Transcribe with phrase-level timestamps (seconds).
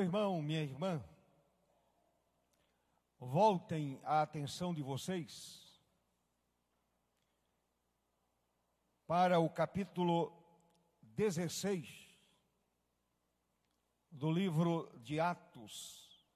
[0.00, 1.04] Meu irmão, minha irmã,
[3.18, 5.78] voltem a atenção de vocês
[9.06, 10.32] para o capítulo
[11.02, 12.16] 16
[14.10, 16.26] do livro de Atos.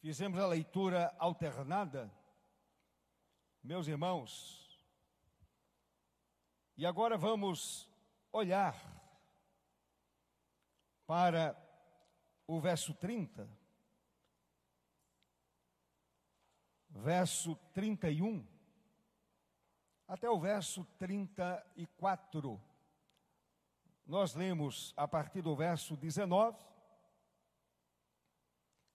[0.00, 2.12] Fizemos a leitura alternada,
[3.62, 4.82] meus irmãos,
[6.76, 7.88] e agora vamos
[8.32, 8.99] olhar
[11.10, 11.60] para
[12.46, 13.50] o verso 30,
[16.88, 18.46] verso 31
[20.06, 22.62] até o verso 34.
[24.06, 26.56] Nós lemos a partir do verso 19,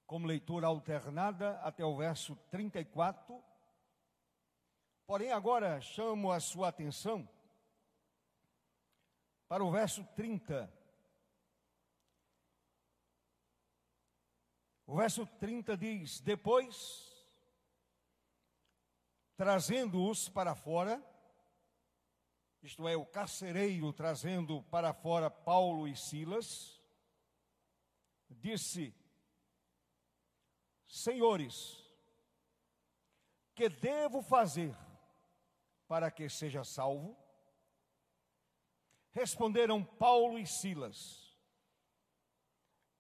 [0.08, 3.44] como leitura alternada, até o verso 34.
[5.06, 7.28] Porém, agora chamo a sua atenção
[9.50, 10.75] para o verso 30.
[14.86, 17.12] O verso 30 diz: Depois
[19.36, 21.04] trazendo-os para fora,
[22.62, 26.82] isto é, o carcereiro trazendo para fora Paulo e Silas,
[28.30, 28.94] disse:
[30.88, 31.84] Senhores,
[33.54, 34.76] que devo fazer
[35.88, 37.18] para que seja salvo?
[39.12, 41.25] Responderam Paulo e Silas: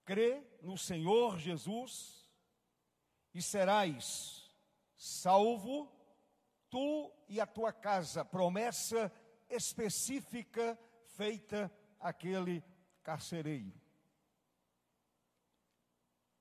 [0.05, 2.29] Crê no Senhor Jesus
[3.33, 4.47] e serás
[4.95, 5.91] salvo
[6.69, 8.23] tu e a tua casa.
[8.23, 9.11] Promessa
[9.49, 10.79] específica
[11.15, 12.63] feita àquele
[13.03, 13.73] carcereiro.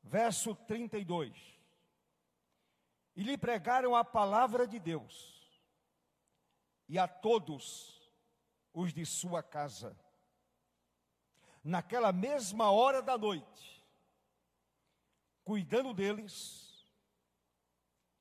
[0.03, 1.35] Verso 32.
[3.17, 5.63] E lhe pregaram a palavra de Deus,
[6.89, 8.11] e a todos
[8.73, 9.97] os de sua casa.
[11.65, 13.83] Naquela mesma hora da noite,
[15.43, 16.87] cuidando deles,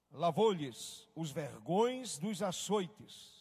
[0.10, 3.34] lavou-lhes os vergões dos açoites.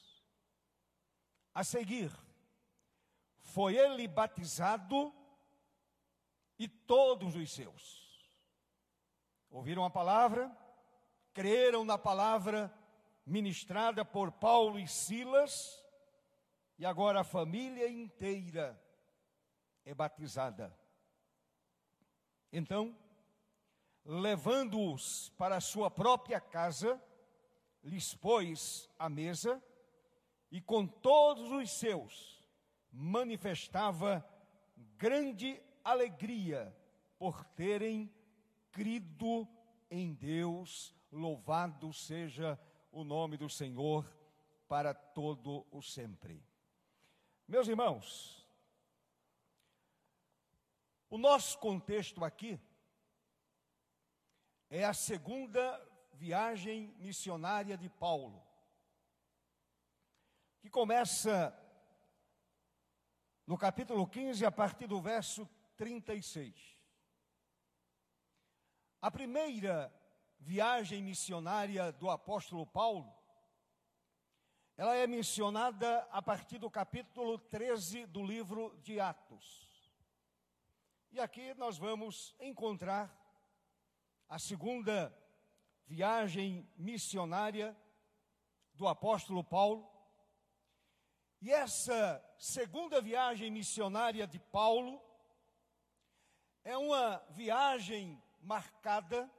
[1.54, 2.10] A seguir,
[3.42, 5.14] foi ele batizado
[6.58, 8.02] e todos os seus.
[9.50, 10.50] Ouviram a palavra,
[11.32, 12.74] creram na palavra
[13.24, 15.80] ministrada por Paulo e Silas,
[16.76, 18.82] e agora a família inteira
[19.84, 20.76] é batizada.
[22.52, 22.96] Então,
[24.04, 27.02] levando-os para a sua própria casa,
[27.82, 29.62] lhes pôs a mesa
[30.50, 32.48] e com todos os seus
[32.92, 34.24] manifestava
[34.98, 36.76] grande alegria
[37.18, 38.12] por terem
[38.70, 39.48] crido
[39.90, 40.94] em Deus.
[41.10, 42.58] Louvado seja
[42.90, 44.06] o nome do Senhor
[44.68, 46.44] para todo o sempre.
[47.48, 48.41] Meus irmãos,
[51.12, 52.58] o nosso contexto aqui
[54.70, 55.62] é a segunda
[56.14, 58.42] viagem missionária de Paulo,
[60.58, 61.54] que começa
[63.46, 65.46] no capítulo 15, a partir do verso
[65.76, 66.78] 36.
[69.02, 69.94] A primeira
[70.38, 73.14] viagem missionária do apóstolo Paulo,
[74.78, 79.71] ela é mencionada a partir do capítulo 13 do livro de Atos.
[81.14, 83.14] E aqui nós vamos encontrar
[84.26, 85.14] a segunda
[85.84, 87.76] viagem missionária
[88.72, 89.86] do apóstolo Paulo.
[91.38, 95.02] E essa segunda viagem missionária de Paulo
[96.64, 99.30] é uma viagem marcada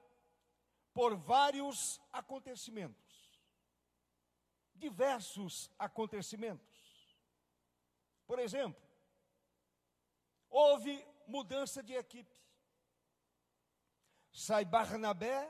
[0.94, 3.41] por vários acontecimentos,
[4.75, 7.17] diversos acontecimentos.
[8.28, 8.79] Por exemplo,
[10.51, 12.44] houve mudança de equipe
[14.34, 15.50] sai Barnabé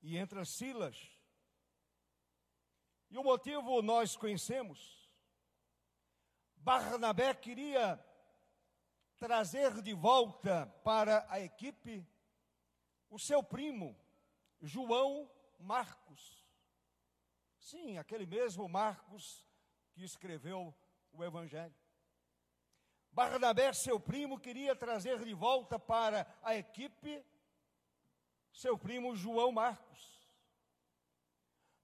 [0.00, 1.10] e entra Silas.
[3.10, 5.10] E o motivo nós conhecemos.
[6.56, 8.02] Barnabé queria
[9.18, 12.06] trazer de volta para a equipe
[13.10, 13.96] o seu primo,
[14.60, 16.44] João Marcos.
[17.58, 19.46] Sim, aquele mesmo Marcos
[19.92, 20.74] que escreveu
[21.12, 21.74] o Evangelho.
[23.14, 27.24] Barnabé, seu primo, queria trazer de volta para a equipe
[28.52, 30.28] seu primo João Marcos,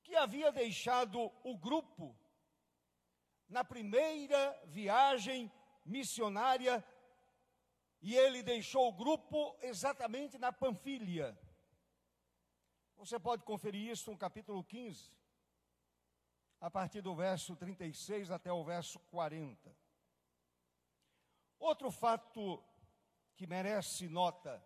[0.03, 2.19] que havia deixado o grupo
[3.49, 5.53] na primeira viagem
[5.85, 6.85] missionária
[8.03, 11.39] e ele deixou o grupo exatamente na Panfilha.
[12.97, 15.13] Você pode conferir isso no capítulo 15,
[16.61, 19.80] a partir do verso 36 até o verso 40.
[21.61, 22.65] Outro fato
[23.37, 24.65] que merece nota.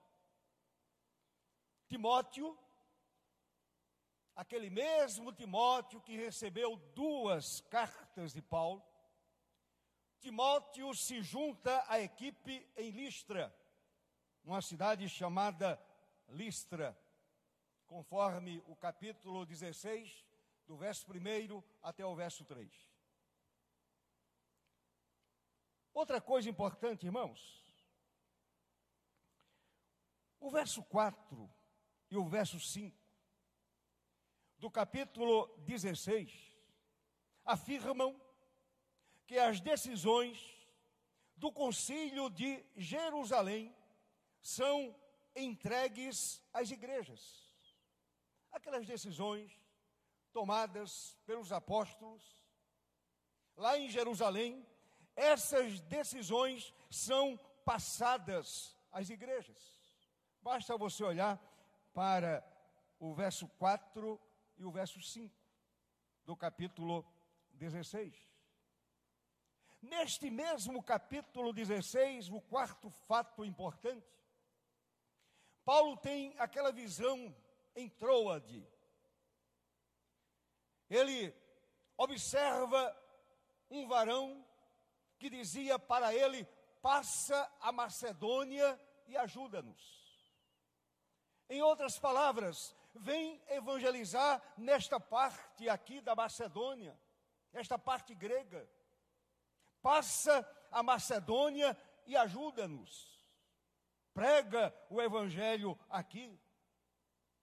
[1.88, 2.56] Timóteo,
[4.37, 8.81] aquele mesmo Timóteo que recebeu duas cartas de Paulo,
[10.20, 13.52] Timóteo se junta à equipe em Listra,
[14.44, 15.79] uma cidade chamada
[16.29, 16.97] Listra,
[17.88, 20.25] conforme o capítulo 16,
[20.64, 22.94] do verso 1 até o verso 3.
[25.94, 27.41] Outra coisa importante, irmãos,
[30.41, 31.49] o verso 4
[32.11, 32.94] e o verso 5
[34.58, 36.52] do capítulo 16
[37.44, 38.20] afirmam
[39.25, 40.38] que as decisões
[41.37, 43.75] do Concílio de Jerusalém
[44.40, 44.94] são
[45.37, 47.55] entregues às igrejas.
[48.50, 49.52] Aquelas decisões
[50.32, 52.23] tomadas pelos apóstolos
[53.56, 54.67] lá em Jerusalém,
[55.16, 59.75] essas decisões são passadas às igrejas.
[60.40, 61.40] Basta você olhar
[61.93, 62.44] para
[62.99, 64.20] o verso 4
[64.58, 65.34] e o verso 5
[66.25, 67.05] do capítulo
[67.52, 68.14] 16.
[69.81, 74.06] Neste mesmo capítulo 16, o quarto fato importante,
[75.64, 77.34] Paulo tem aquela visão
[77.75, 78.66] em Troade.
[80.88, 81.34] Ele
[81.96, 82.96] observa
[83.70, 84.44] um varão
[85.25, 86.44] que dizia para ele:
[86.82, 89.82] Passa a Macedônia e ajuda-nos.
[91.49, 96.94] Em outras palavras, vem evangelizar nesta parte aqui da Macedônia,
[97.55, 98.69] esta parte grega.
[99.81, 101.75] Passa a Macedônia
[102.06, 103.25] e ajuda-nos.
[104.12, 106.38] Prega o evangelho aqui.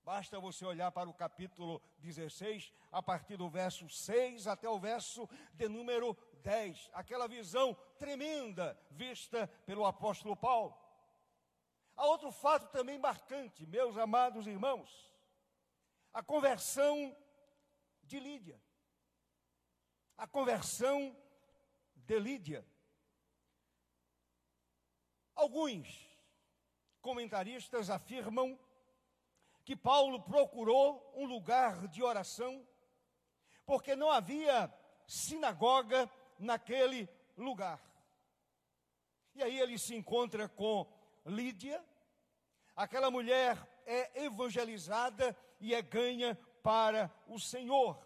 [0.04, 5.28] Basta você olhar para o capítulo 16, a partir do verso 6 até o verso
[5.54, 6.90] de número 10.
[6.94, 10.78] Aquela visão tremenda vista pelo apóstolo Paulo.
[11.96, 15.12] Há outro fato também marcante, meus amados irmãos
[16.14, 17.16] a conversão
[18.04, 18.62] de Lídia.
[20.18, 21.16] A conversão
[21.96, 22.66] de Lídia.
[25.34, 26.08] Alguns
[27.02, 28.60] comentaristas afirmam
[29.64, 32.68] que Paulo procurou um lugar de oração
[33.66, 34.72] porque não havia
[35.08, 36.12] sinagoga
[36.42, 37.08] naquele
[37.38, 37.82] lugar.
[39.34, 40.92] E aí ele se encontra com
[41.26, 41.84] Lídia,
[42.76, 43.56] aquela mulher
[43.86, 48.06] é evangelizada e é ganha para o Senhor.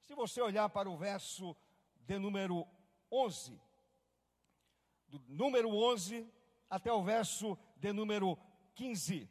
[0.00, 1.56] Se você olhar para o verso
[2.00, 2.66] de número
[3.10, 3.60] 11,
[5.08, 6.28] do número 11
[6.68, 8.36] até o verso de número
[8.74, 9.30] 15.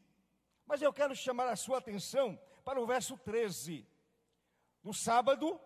[0.66, 3.88] Mas eu quero chamar a sua atenção para o verso 13.
[4.84, 5.60] No sábado,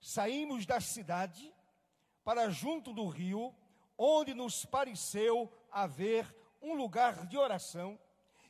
[0.00, 1.54] saímos da cidade
[2.24, 3.54] para junto do rio,
[3.96, 7.98] onde nos pareceu haver um lugar de oração,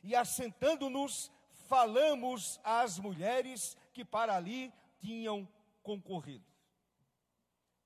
[0.03, 1.31] e assentando-nos,
[1.67, 5.47] falamos às mulheres que para ali tinham
[5.83, 6.45] concorrido.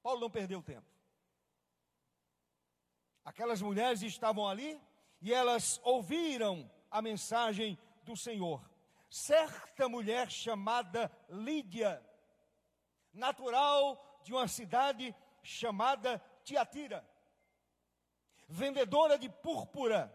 [0.01, 0.87] Paulo não perdeu tempo.
[3.23, 4.79] Aquelas mulheres estavam ali
[5.21, 8.61] e elas ouviram a mensagem do Senhor.
[9.09, 12.03] Certa mulher chamada Lídia,
[13.15, 17.07] natural de uma cidade chamada Tiatira,
[18.47, 20.13] vendedora de púrpura,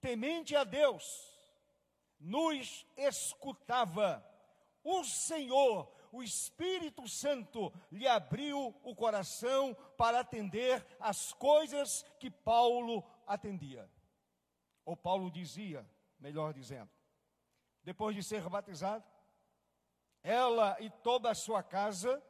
[0.00, 1.32] temente a Deus,
[2.18, 4.24] nos escutava.
[4.84, 13.04] O Senhor, o Espírito Santo, lhe abriu o coração para atender as coisas que Paulo
[13.26, 13.90] atendia.
[14.84, 15.84] Ou Paulo dizia,
[16.20, 16.90] melhor dizendo,
[17.82, 19.04] depois de ser batizado,
[20.26, 22.20] ela e toda a sua casa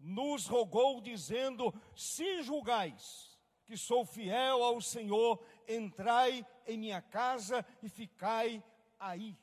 [0.00, 7.88] nos rogou, dizendo: Se julgais que sou fiel ao Senhor, entrai em minha casa e
[7.88, 8.62] ficai
[8.98, 9.38] aí.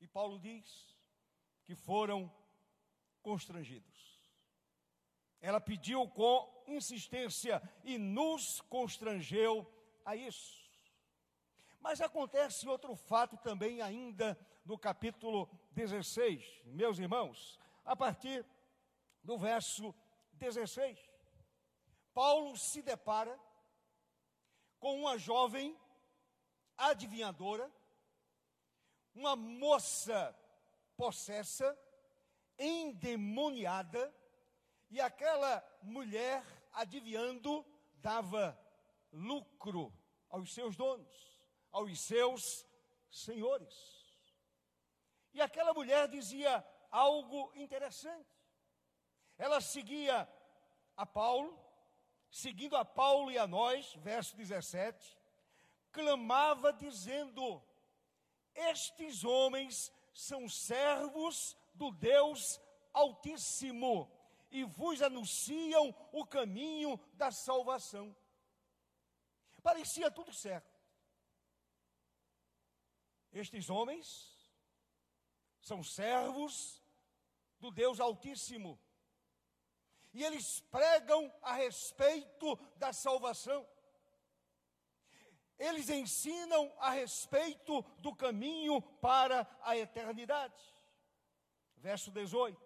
[0.00, 0.96] E Paulo diz
[1.64, 2.32] que foram
[3.22, 3.92] constrangidos.
[5.40, 9.66] Ela pediu com insistência e nos constrangeu
[10.04, 10.62] a isso.
[11.80, 18.44] Mas acontece outro fato também, ainda no capítulo 16, meus irmãos, a partir
[19.22, 19.94] do verso
[20.34, 20.98] 16.
[22.12, 23.38] Paulo se depara
[24.78, 25.76] com uma jovem
[26.76, 27.70] adivinhadora
[29.14, 30.36] uma moça
[30.96, 31.78] possessa,
[32.58, 34.12] endemoniada,
[34.90, 37.64] e aquela mulher, adivinhando,
[37.96, 38.58] dava
[39.12, 39.92] lucro
[40.28, 41.40] aos seus donos,
[41.70, 42.66] aos seus
[43.10, 43.93] senhores.
[45.34, 48.32] E aquela mulher dizia algo interessante.
[49.36, 50.28] Ela seguia
[50.96, 51.58] a Paulo,
[52.30, 55.18] seguindo a Paulo e a nós, verso 17,
[55.90, 57.60] clamava dizendo:
[58.54, 62.60] Estes homens são servos do Deus
[62.92, 64.08] Altíssimo
[64.52, 68.16] e vos anunciam o caminho da salvação.
[69.64, 70.72] Parecia tudo certo.
[73.32, 74.33] Estes homens
[75.64, 76.82] são servos
[77.58, 78.78] do Deus Altíssimo.
[80.12, 83.66] E eles pregam a respeito da salvação.
[85.58, 90.62] Eles ensinam a respeito do caminho para a eternidade.
[91.78, 92.60] Verso 18.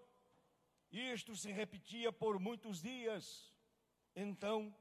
[0.90, 3.54] Isto se repetia por muitos dias.
[4.16, 4.74] Então,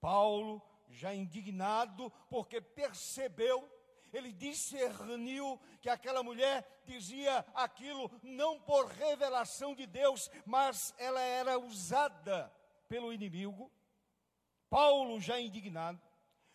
[0.00, 3.68] Paulo, já indignado, porque percebeu
[4.14, 11.58] ele discerniu que aquela mulher dizia aquilo não por revelação de Deus, mas ela era
[11.58, 12.52] usada
[12.88, 13.70] pelo inimigo.
[14.70, 16.00] Paulo, já indignado,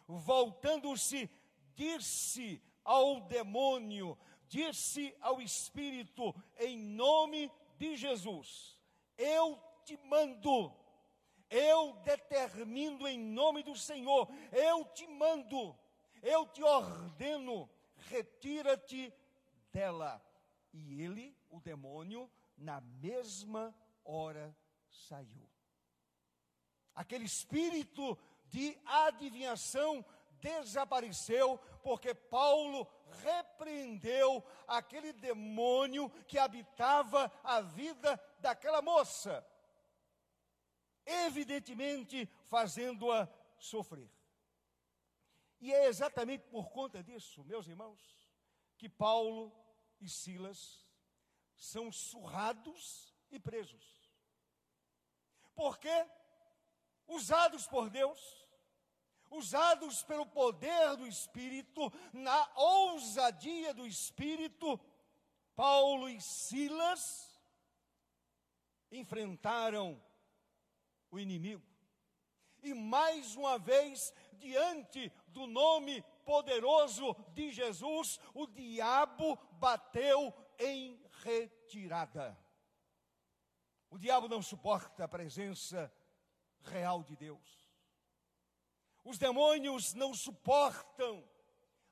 [0.07, 1.29] voltando-se,
[1.75, 8.79] disse ao demônio, disse ao espírito, em nome de Jesus:
[9.17, 10.73] Eu te mando,
[11.49, 15.77] eu determino em nome do Senhor, eu te mando
[16.21, 17.69] eu te ordeno,
[18.09, 19.13] retira-te
[19.71, 20.21] dela.
[20.73, 24.55] E ele, o demônio, na mesma hora
[24.89, 25.49] saiu.
[26.93, 30.03] Aquele espírito de adivinhação
[30.41, 32.87] desapareceu, porque Paulo
[33.23, 39.45] repreendeu aquele demônio que habitava a vida daquela moça,
[41.05, 44.09] evidentemente fazendo-a sofrer.
[45.59, 47.99] E é exatamente por conta disso, meus irmãos,
[48.77, 49.53] que Paulo
[49.99, 50.87] e Silas
[51.55, 53.99] são surrados e presos.
[55.53, 56.07] Porque
[57.07, 58.47] usados por Deus,
[59.29, 64.79] usados pelo poder do Espírito, na ousadia do Espírito,
[65.55, 67.37] Paulo e Silas
[68.91, 70.01] enfrentaram
[71.11, 71.67] o inimigo.
[72.61, 82.37] E mais uma vez diante do nome poderoso de Jesus, o diabo bateu em retirada.
[83.89, 85.91] O diabo não suporta a presença
[86.61, 87.67] real de Deus.
[89.03, 91.27] Os demônios não suportam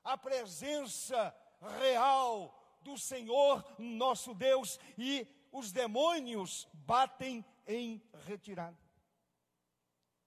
[0.04, 1.34] a presença
[1.80, 8.78] real do Senhor nosso Deus e os demônios batem em retirada.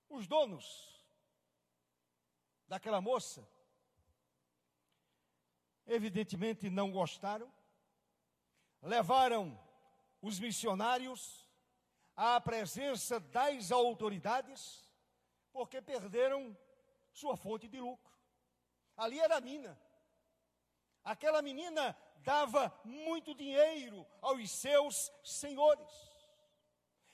[0.09, 1.00] Os donos
[2.71, 3.45] daquela moça.
[5.85, 7.51] Evidentemente não gostaram,
[8.81, 9.59] levaram
[10.21, 11.21] os missionários
[12.15, 14.89] à presença das autoridades,
[15.51, 16.57] porque perderam
[17.11, 18.15] sua fonte de lucro.
[18.95, 19.77] Ali era a mina.
[21.03, 25.91] Aquela menina dava muito dinheiro aos seus senhores.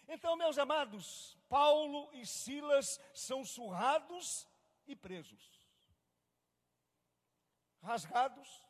[0.08, 4.48] Então, meus amados, Paulo e Silas são surrados
[4.88, 5.62] e presos,
[7.82, 8.66] rasgados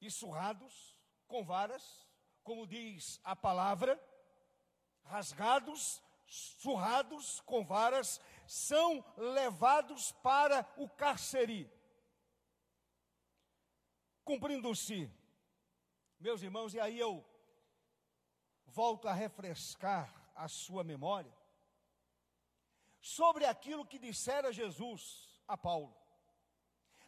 [0.00, 2.08] e surrados com varas,
[2.42, 4.00] como diz a palavra,
[5.04, 11.70] rasgados, surrados com varas, são levados para o cárcere.
[14.24, 15.10] Cumprindo-se,
[16.18, 17.24] meus irmãos, e aí eu
[18.66, 21.41] volto a refrescar a sua memória
[23.02, 25.94] sobre aquilo que dissera Jesus a Paulo,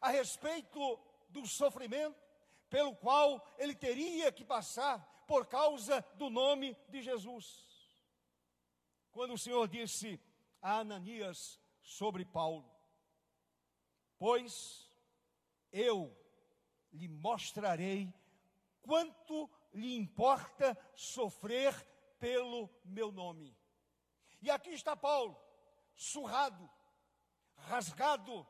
[0.00, 2.20] a respeito do sofrimento
[2.68, 4.98] pelo qual ele teria que passar
[5.28, 7.64] por causa do nome de Jesus.
[9.12, 10.20] Quando o Senhor disse
[10.60, 12.68] a Ananias sobre Paulo:
[14.18, 14.90] Pois
[15.70, 16.12] eu
[16.92, 18.12] lhe mostrarei
[18.82, 21.72] quanto lhe importa sofrer
[22.18, 23.56] pelo meu nome.
[24.42, 25.40] E aqui está Paulo,
[25.96, 26.70] surrado,
[27.56, 28.46] rasgado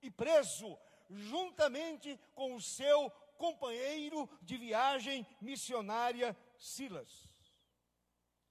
[0.00, 7.28] e preso, juntamente com o seu companheiro de viagem missionária, Silas.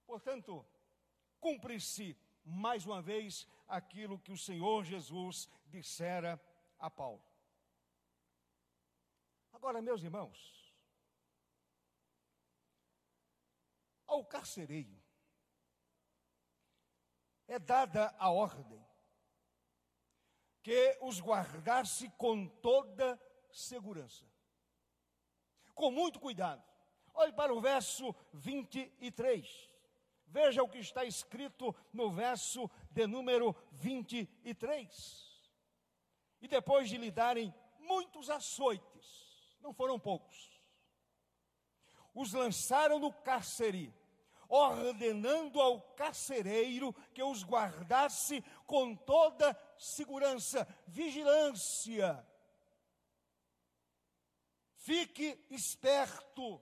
[0.06, 0.66] Portanto,
[1.40, 6.40] cumpre-se mais uma vez aquilo que o Senhor Jesus dissera
[6.78, 7.24] a Paulo.
[9.54, 10.74] Agora, meus irmãos,
[14.08, 15.01] ao carcereiro,
[17.52, 18.82] é dada a ordem
[20.64, 24.26] que os guardasse com toda segurança,
[25.76, 26.64] com muito cuidado.
[27.14, 29.70] Olhe para o verso 23.
[30.28, 35.52] Veja o que está escrito no verso de número 23.
[36.40, 40.64] E depois de lhe darem muitos açoites, não foram poucos,
[42.14, 43.94] os lançaram no cárcere,
[44.52, 52.28] ordenando ao carcereiro que os guardasse com toda segurança, vigilância.
[54.76, 56.62] Fique esperto,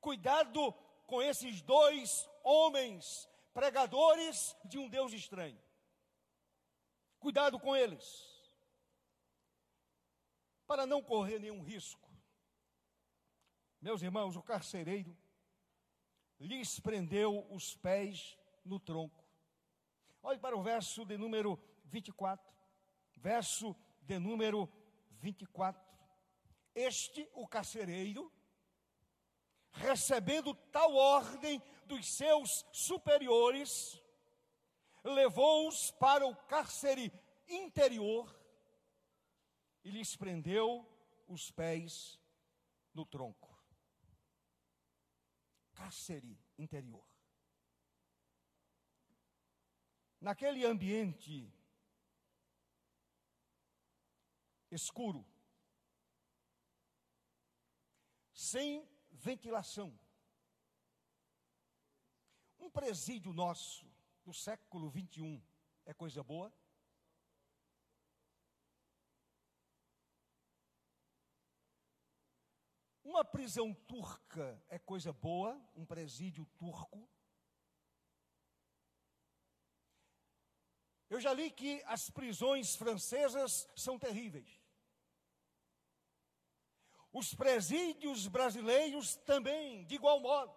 [0.00, 0.72] cuidado
[1.06, 5.62] com esses dois homens, pregadores de um Deus estranho.
[7.18, 8.24] Cuidado com eles,
[10.66, 12.10] para não correr nenhum risco.
[13.82, 15.14] Meus irmãos, o carcereiro
[16.38, 19.24] lhes prendeu os pés no tronco.
[20.22, 22.44] Olhe para o verso de número 24.
[23.16, 24.68] Verso de número
[25.20, 25.80] 24.
[26.74, 28.30] Este, o carcereiro,
[29.72, 34.02] recebendo tal ordem dos seus superiores,
[35.02, 37.12] levou-os para o cárcere
[37.48, 38.34] interior
[39.84, 40.84] e lhes prendeu
[41.28, 42.20] os pés
[42.92, 43.45] no tronco.
[45.76, 47.06] Cárcere interior.
[50.20, 51.52] Naquele ambiente
[54.70, 55.24] escuro,
[58.32, 59.96] sem ventilação,
[62.58, 63.86] um presídio nosso
[64.24, 65.40] do século 21
[65.84, 66.52] é coisa boa?
[73.06, 77.08] Uma prisão turca é coisa boa, um presídio turco.
[81.08, 84.60] Eu já li que as prisões francesas são terríveis.
[87.12, 90.52] Os presídios brasileiros também, de igual modo.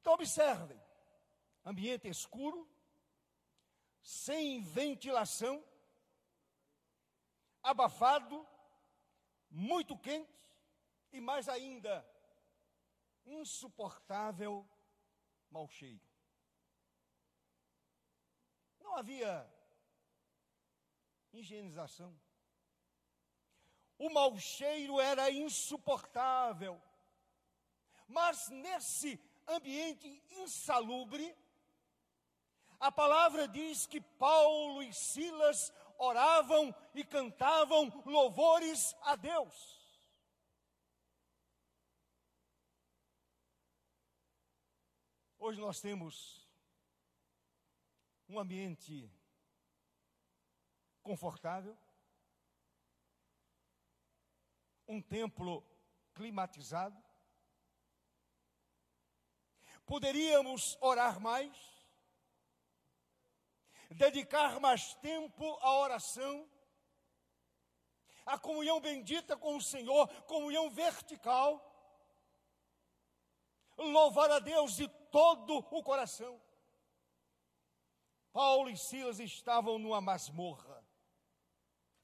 [0.00, 0.82] Então, observem:
[1.64, 2.68] ambiente escuro,
[4.02, 5.64] sem ventilação,
[7.62, 8.44] abafado,
[9.50, 10.46] muito quente
[11.12, 12.06] e mais ainda,
[13.24, 14.68] insuportável
[15.50, 16.06] mau cheiro.
[18.80, 19.48] Não havia
[21.32, 22.18] higienização.
[23.98, 26.80] O mau cheiro era insuportável.
[28.06, 31.36] Mas nesse ambiente insalubre,
[32.80, 39.76] a palavra diz que Paulo e Silas oravam e cantavam louvores a Deus.
[45.38, 46.48] Hoje nós temos
[48.28, 49.10] um ambiente
[51.02, 51.76] confortável,
[54.86, 55.64] um templo
[56.14, 57.02] climatizado.
[59.86, 61.56] Poderíamos orar mais,
[63.90, 66.48] dedicar mais tempo à oração,
[68.26, 71.64] à comunhão bendita com o Senhor, comunhão vertical,
[73.76, 76.40] louvar a Deus de todo o coração.
[78.32, 80.86] Paulo e Silas estavam numa masmorra,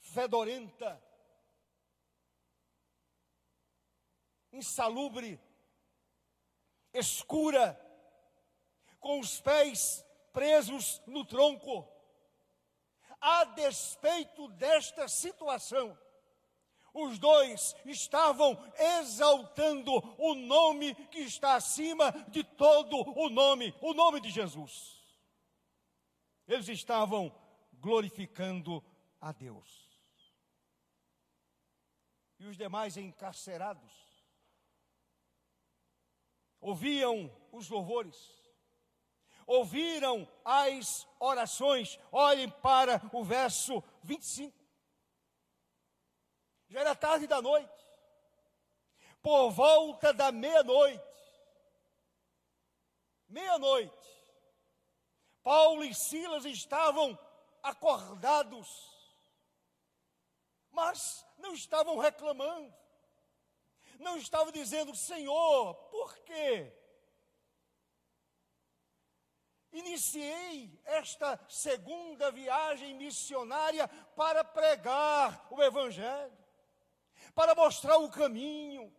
[0.00, 1.02] fedorenta,
[4.52, 5.40] insalubre,
[6.92, 7.80] escura,
[8.98, 10.03] com os pés
[10.34, 11.88] presos no tronco.
[13.20, 15.96] A despeito desta situação,
[16.92, 18.58] os dois estavam
[19.00, 25.02] exaltando o nome que está acima de todo o nome, o nome de Jesus.
[26.46, 27.34] Eles estavam
[27.74, 28.84] glorificando
[29.18, 29.88] a Deus.
[32.38, 33.92] E os demais encarcerados
[36.60, 38.43] ouviam os louvores
[39.46, 41.98] ouviram as orações.
[42.10, 44.64] Olhem para o verso 25.
[46.68, 47.72] Já era tarde da noite,
[49.22, 51.04] por volta da meia-noite,
[53.28, 53.94] meia-noite,
[55.42, 57.18] Paulo e Silas estavam
[57.62, 58.68] acordados,
[60.70, 62.74] mas não estavam reclamando,
[64.00, 66.72] não estavam dizendo, Senhor, por quê?
[69.74, 76.38] Iniciei esta segunda viagem missionária para pregar o Evangelho,
[77.34, 78.94] para mostrar o caminho,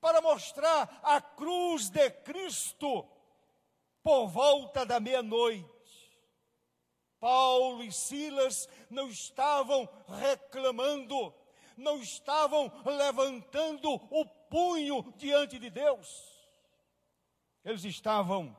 [0.00, 3.06] para mostrar a cruz de Cristo
[4.02, 5.68] por volta da meia-noite.
[7.20, 11.34] Paulo e Silas não estavam reclamando,
[11.76, 16.38] não estavam levantando o punho diante de Deus.
[17.64, 18.56] Eles estavam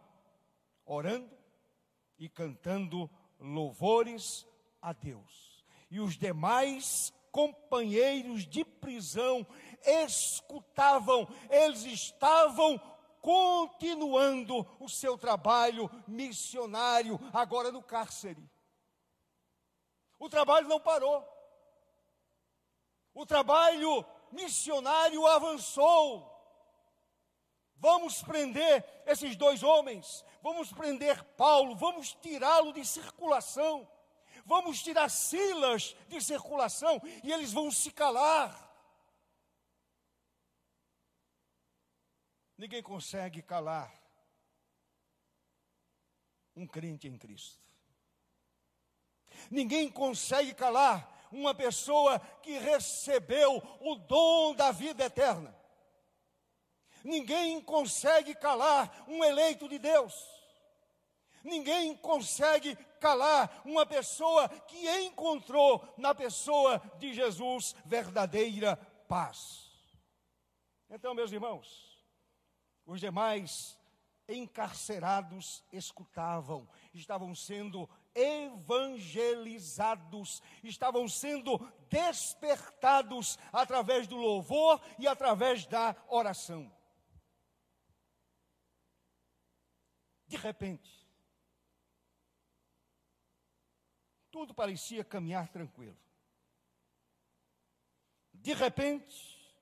[0.89, 1.38] orando
[2.17, 4.45] e cantando louvores
[4.82, 5.63] a Deus.
[5.89, 9.45] E os demais companheiros de prisão
[9.86, 12.82] escutavam, eles estavam
[13.21, 18.49] continuando o seu trabalho missionário, agora no cárcere.
[20.17, 21.23] O trabalho não parou.
[23.13, 26.38] O trabalho missionário avançou.
[27.80, 33.89] Vamos prender esses dois homens, vamos prender Paulo, vamos tirá-lo de circulação,
[34.46, 38.68] vamos tirar Silas de circulação e eles vão se calar.
[42.58, 43.89] Ninguém consegue calar
[46.54, 47.63] um crente em Cristo.
[49.50, 55.59] Ninguém consegue calar uma pessoa que recebeu o dom da vida eterna.
[57.10, 60.13] Ninguém consegue calar um eleito de Deus.
[61.43, 68.76] Ninguém consegue calar uma pessoa que encontrou na pessoa de Jesus verdadeira
[69.08, 69.72] paz.
[70.88, 72.00] Então, meus irmãos,
[72.86, 73.76] os demais
[74.28, 81.58] encarcerados escutavam, estavam sendo evangelizados, estavam sendo
[81.89, 86.72] despertados através do louvor e através da oração.
[90.30, 90.88] De repente,
[94.30, 95.98] tudo parecia caminhar tranquilo.
[98.32, 99.58] De repente,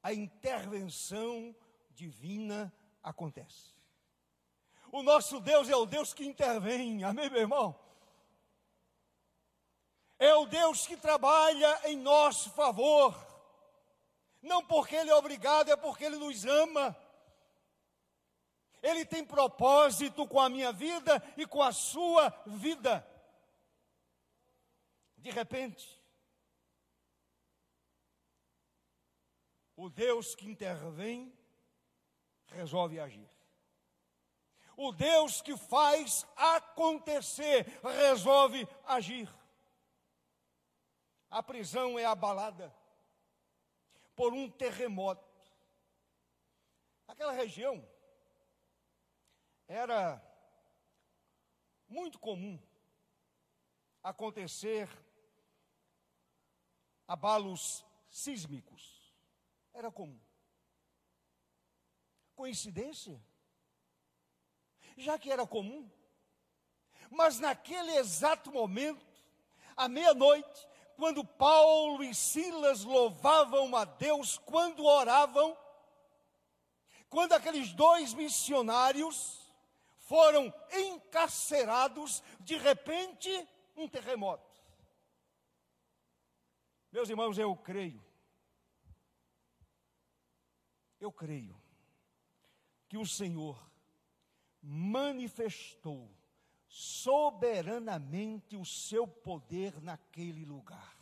[0.00, 1.54] a intervenção
[1.90, 2.72] divina
[3.02, 3.74] acontece.
[4.92, 7.76] O nosso Deus é o Deus que intervém, amém, meu irmão?
[10.20, 13.12] É o Deus que trabalha em nosso favor,
[14.40, 16.96] não porque Ele é obrigado, é porque Ele nos ama.
[18.82, 23.06] Ele tem propósito com a minha vida e com a sua vida.
[25.18, 26.00] De repente,
[29.76, 31.32] o Deus que intervém
[32.46, 33.28] resolve agir.
[34.76, 39.28] O Deus que faz acontecer resolve agir.
[41.30, 42.74] A prisão é abalada
[44.16, 45.28] por um terremoto.
[47.06, 47.86] Aquela região
[49.70, 50.20] era
[51.88, 52.60] muito comum
[54.02, 54.88] acontecer
[57.06, 59.14] abalos sísmicos.
[59.72, 60.20] Era comum.
[62.34, 63.22] Coincidência?
[64.96, 65.88] Já que era comum.
[67.08, 69.06] Mas naquele exato momento,
[69.76, 75.56] à meia-noite, quando Paulo e Silas louvavam a Deus, quando oravam,
[77.08, 79.39] quando aqueles dois missionários
[80.10, 83.30] foram encarcerados, de repente,
[83.76, 84.60] um terremoto.
[86.90, 88.04] Meus irmãos, eu creio,
[90.98, 91.56] eu creio
[92.88, 93.56] que o Senhor
[94.60, 96.10] manifestou
[96.66, 100.99] soberanamente o seu poder naquele lugar.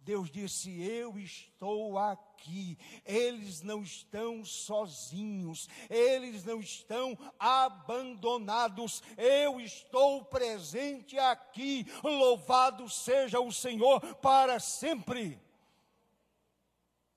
[0.00, 2.78] Deus disse: Eu estou aqui.
[3.04, 9.02] Eles não estão sozinhos, eles não estão abandonados.
[9.16, 11.86] Eu estou presente aqui.
[12.02, 15.40] Louvado seja o Senhor para sempre.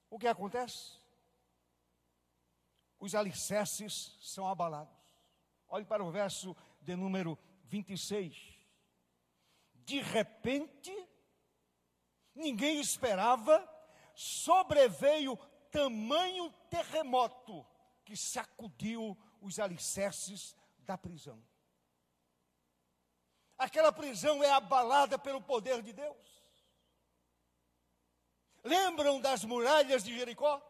[0.10, 1.04] O que acontece?
[3.04, 4.96] os alicerces são abalados.
[5.68, 8.34] Olhe para o verso de número 26.
[9.84, 10.96] De repente,
[12.36, 13.68] ninguém esperava,
[14.14, 15.38] sobreveio
[15.72, 17.66] tamanho terremoto
[18.06, 21.42] que sacudiu os alicerces da prisão.
[23.58, 26.44] Aquela prisão é abalada pelo poder de Deus.
[28.64, 30.62] Lembram das muralhas de Jericó?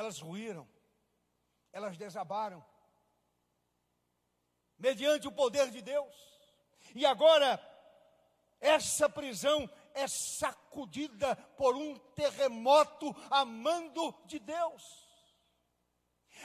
[0.00, 0.66] elas ruíram,
[1.72, 2.64] elas desabaram,
[4.78, 6.29] mediante o poder de Deus.
[6.94, 7.60] E agora,
[8.60, 15.08] essa prisão é sacudida por um terremoto a mando de Deus.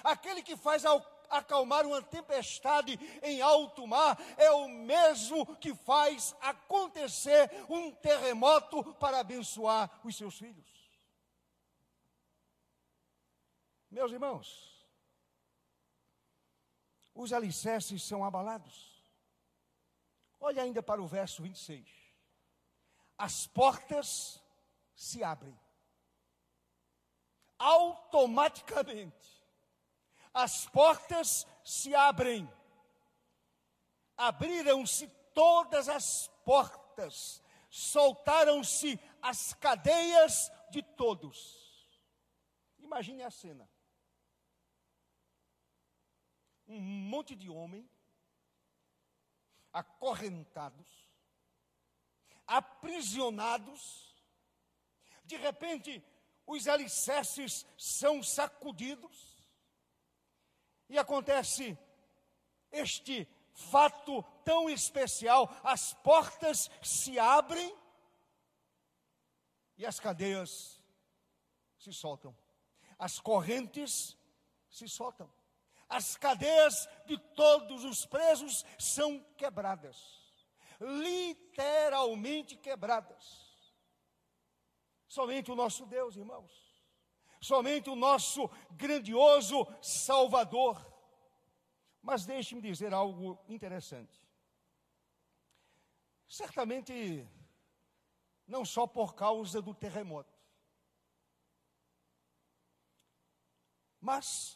[0.04, 0.84] Aquele que faz
[1.30, 9.20] acalmar uma tempestade em alto mar é o mesmo que faz acontecer um terremoto para
[9.20, 10.76] abençoar os seus filhos.
[13.90, 14.86] Meus irmãos,
[17.14, 18.95] os alicerces são abalados.
[20.46, 21.90] Olhe ainda para o verso 26.
[23.18, 24.40] As portas
[24.94, 25.60] se abrem.
[27.58, 29.44] Automaticamente,
[30.32, 32.48] as portas se abrem.
[34.16, 42.00] Abriram-se todas as portas, soltaram-se as cadeias de todos.
[42.78, 43.68] Imagine a cena.
[46.68, 47.90] Um monte de homem
[49.76, 50.88] acorrentados,
[52.48, 54.16] aprisionados.
[55.26, 56.02] De repente,
[56.48, 59.36] os alicerces são sacudidos
[60.88, 61.78] e acontece
[62.72, 67.76] este fato tão especial: as portas se abrem
[69.78, 70.82] e as cadeias
[71.78, 72.34] se soltam,
[72.98, 74.18] as correntes
[74.70, 75.30] se soltam,
[75.88, 80.24] as cadeias de todos os presos são quebradas
[80.78, 83.46] literalmente quebradas.
[85.08, 86.52] Somente o nosso Deus, irmãos,
[87.40, 90.96] somente o nosso grandioso Salvador
[92.06, 94.24] mas deixe-me dizer algo interessante.
[96.28, 97.28] Certamente,
[98.48, 100.32] não só por causa do terremoto,
[104.00, 104.56] mas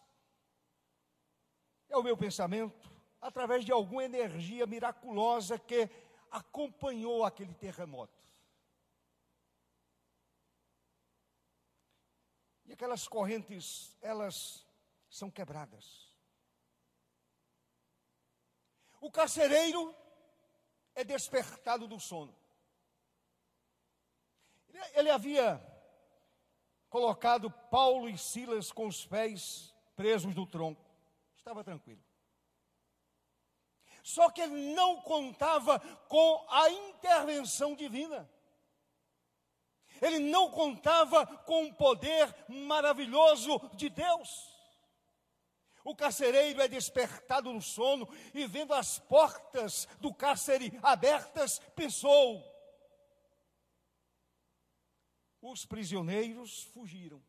[1.89, 5.89] é o meu pensamento, através de alguma energia miraculosa que
[6.31, 8.19] acompanhou aquele terremoto.
[12.65, 14.65] E aquelas correntes, elas
[15.09, 16.07] são quebradas.
[19.01, 19.95] O carcereiro
[20.93, 22.35] é despertado do sono.
[24.93, 25.59] Ele, havia
[26.89, 30.88] colocado Paulo e Silas com os pés presos no tronco.
[31.39, 32.03] Estava tranquilo.
[34.03, 38.29] Só que ele não contava com a intervenção divina.
[40.01, 44.29] Ele não contava com o poder maravilhoso de Deus.
[45.83, 52.43] O carcereiro é despertado no sono e, vendo as portas do cárcere abertas, pensou:
[55.41, 57.23] os prisioneiros fugiram.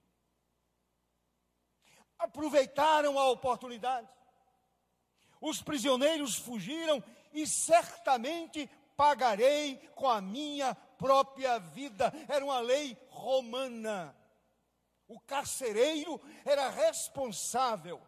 [2.21, 4.09] Aproveitaram a oportunidade.
[5.41, 7.03] Os prisioneiros fugiram
[7.33, 12.13] e certamente pagarei com a minha própria vida.
[12.29, 14.17] Era uma lei romana.
[15.09, 18.01] O carcereiro era responsável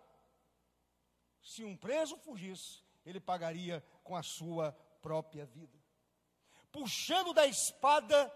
[1.42, 4.72] se um preso fugisse, ele pagaria com a sua
[5.03, 5.77] própria vida.
[6.70, 8.33] Puxando da espada,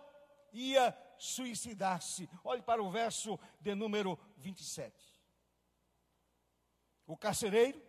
[0.53, 2.29] ia suicidar-se.
[2.43, 5.06] Olhe para o verso de número 27.
[7.07, 7.81] O carcereiro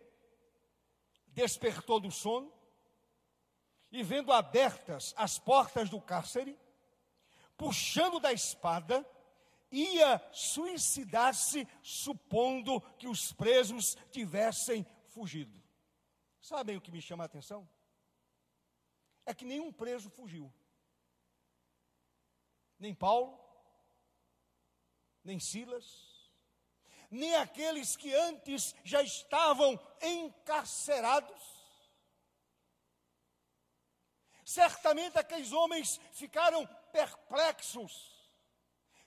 [1.28, 2.52] despertou do sono
[3.90, 6.58] e, vendo abertas as portas do cárcere,
[7.56, 9.04] puxando da espada,
[9.70, 15.62] ia suicidar-se, supondo que os presos tivessem fugido.
[16.40, 17.68] Sabem o que me chama a atenção?
[19.26, 20.52] É que nenhum preso fugiu.
[22.78, 23.38] Nem Paulo,
[25.24, 26.07] nem Silas,
[27.10, 31.42] nem aqueles que antes já estavam encarcerados.
[34.44, 38.16] Certamente aqueles homens ficaram perplexos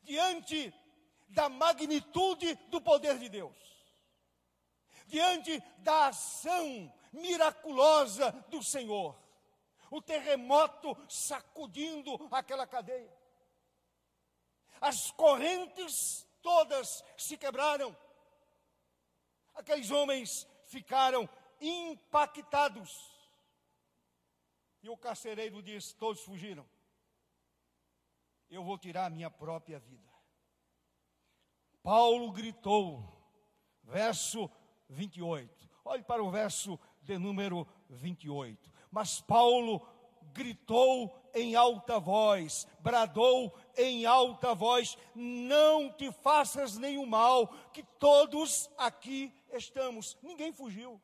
[0.04, 0.74] diante
[1.30, 3.72] da magnitude do poder de Deus
[5.12, 9.22] diante da ação miraculosa do Senhor.
[9.90, 13.14] O terremoto sacudindo aquela cadeia.
[14.80, 17.96] As correntes todas se quebraram.
[19.54, 23.12] Aqueles homens ficaram impactados.
[24.82, 26.68] E o carcereiro disse: Todos fugiram.
[28.50, 30.12] Eu vou tirar a minha própria vida.
[31.82, 33.04] Paulo gritou,
[33.84, 34.50] verso
[34.90, 35.70] 28.
[35.84, 38.72] Olhe para o verso de número 28.
[38.92, 39.80] Mas Paulo
[40.34, 48.70] gritou em alta voz, bradou em alta voz: Não te faças nenhum mal, que todos
[48.78, 50.18] aqui estamos.
[50.22, 51.02] Ninguém fugiu.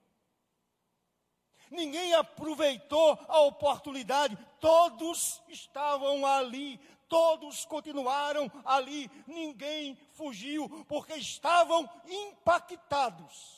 [1.70, 13.58] Ninguém aproveitou a oportunidade, todos estavam ali, todos continuaram ali, ninguém fugiu, porque estavam impactados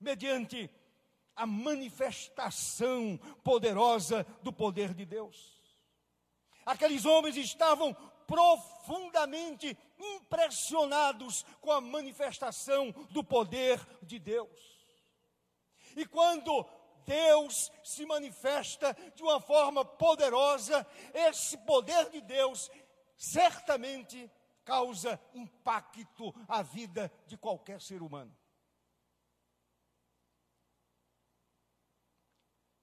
[0.00, 0.68] mediante
[1.34, 5.60] a manifestação poderosa do poder de Deus.
[6.64, 7.94] Aqueles homens estavam
[8.26, 14.72] profundamente impressionados com a manifestação do poder de Deus.
[15.96, 16.66] E quando
[17.04, 22.70] Deus se manifesta de uma forma poderosa, esse poder de Deus
[23.16, 24.30] certamente
[24.64, 28.34] causa impacto à vida de qualquer ser humano.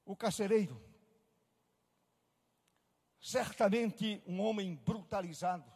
[0.09, 0.83] O carcereiro,
[3.21, 5.71] certamente um homem brutalizado,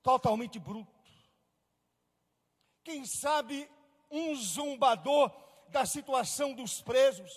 [0.00, 0.94] totalmente bruto.
[2.84, 3.68] Quem sabe
[4.08, 5.28] um zombador
[5.70, 7.32] da situação dos presos,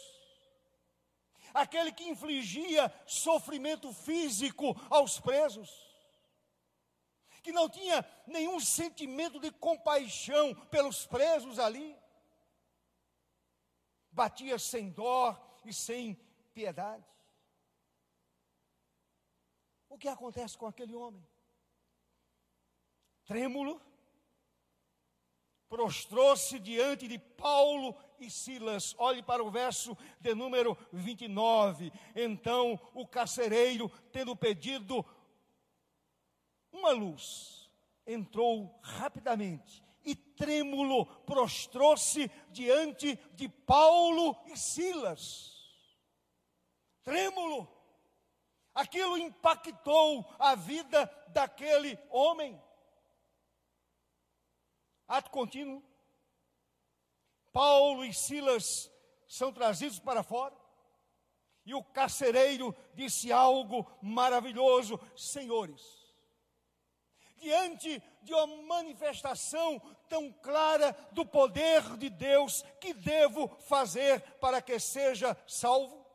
[1.56, 5.72] aquele que infligia sofrimento físico aos presos,
[7.42, 11.97] que não tinha nenhum sentimento de compaixão pelos presos ali,
[14.18, 16.16] batia sem dó e sem
[16.52, 17.06] piedade.
[19.88, 21.24] O que acontece com aquele homem?
[23.26, 23.80] Trêmulo,
[25.70, 28.96] prostrou-se diante de Paulo e Silas.
[28.98, 31.94] Olhe para o verso de número 29.
[32.16, 35.06] Então o carcereiro, tendo pedido
[36.72, 37.70] uma luz,
[38.08, 45.54] entrou rapidamente e trêmulo prostrou-se diante de Paulo e Silas.
[47.04, 47.68] Trêmulo.
[48.74, 52.62] Aquilo impactou a vida daquele homem.
[55.06, 55.84] Ato contínuo.
[57.52, 58.90] Paulo e Silas
[59.28, 60.56] são trazidos para fora.
[61.66, 65.97] E o carcereiro disse algo maravilhoso: Senhores,
[67.38, 74.80] diante de uma manifestação tão clara do poder de Deus, que devo fazer para que
[74.80, 76.06] seja salvo?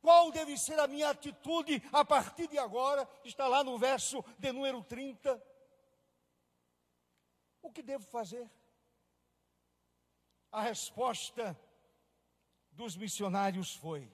[0.00, 3.08] Qual deve ser a minha atitude a partir de agora?
[3.24, 5.42] Está lá no verso de número 30.
[7.60, 8.48] O que devo fazer?
[10.50, 11.58] A resposta
[12.70, 14.10] dos missionários foi: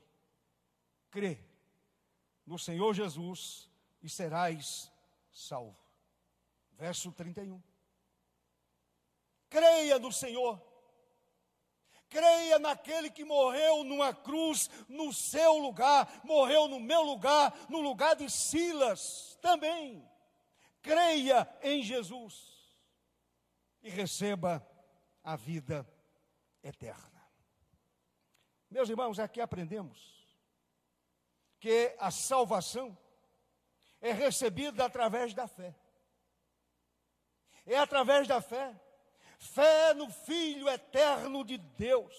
[1.10, 1.38] crê
[2.46, 3.70] no Senhor Jesus
[4.02, 4.90] e serás
[5.34, 5.76] salvo.
[6.72, 7.62] Verso 31.
[9.50, 10.62] Creia no Senhor.
[12.08, 18.14] Creia naquele que morreu numa cruz no seu lugar, morreu no meu lugar, no lugar
[18.14, 20.08] de Silas também.
[20.80, 22.54] Creia em Jesus
[23.82, 24.64] e receba
[25.24, 25.88] a vida
[26.62, 27.26] eterna.
[28.70, 30.24] Meus irmãos, aqui aprendemos
[31.58, 32.96] que a salvação
[34.04, 35.74] é recebida através da fé.
[37.64, 38.78] É através da fé.
[39.38, 42.14] Fé no Filho eterno de Deus.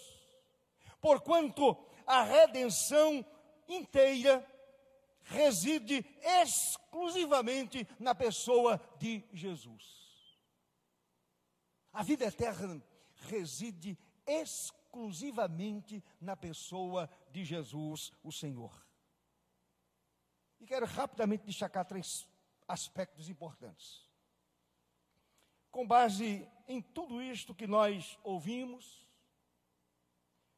[1.00, 3.24] Porquanto a redenção
[3.67, 4.43] inteira
[5.21, 6.04] reside
[6.41, 9.84] exclusivamente na pessoa de Jesus.
[11.93, 12.84] A vida eterna
[13.28, 13.95] reside
[14.26, 18.85] exclusivamente na pessoa de Jesus, o Senhor.
[20.60, 22.28] E quero rapidamente destacar três
[22.68, 24.10] aspectos importantes.
[25.72, 29.06] Com base em tudo isto que nós ouvimos,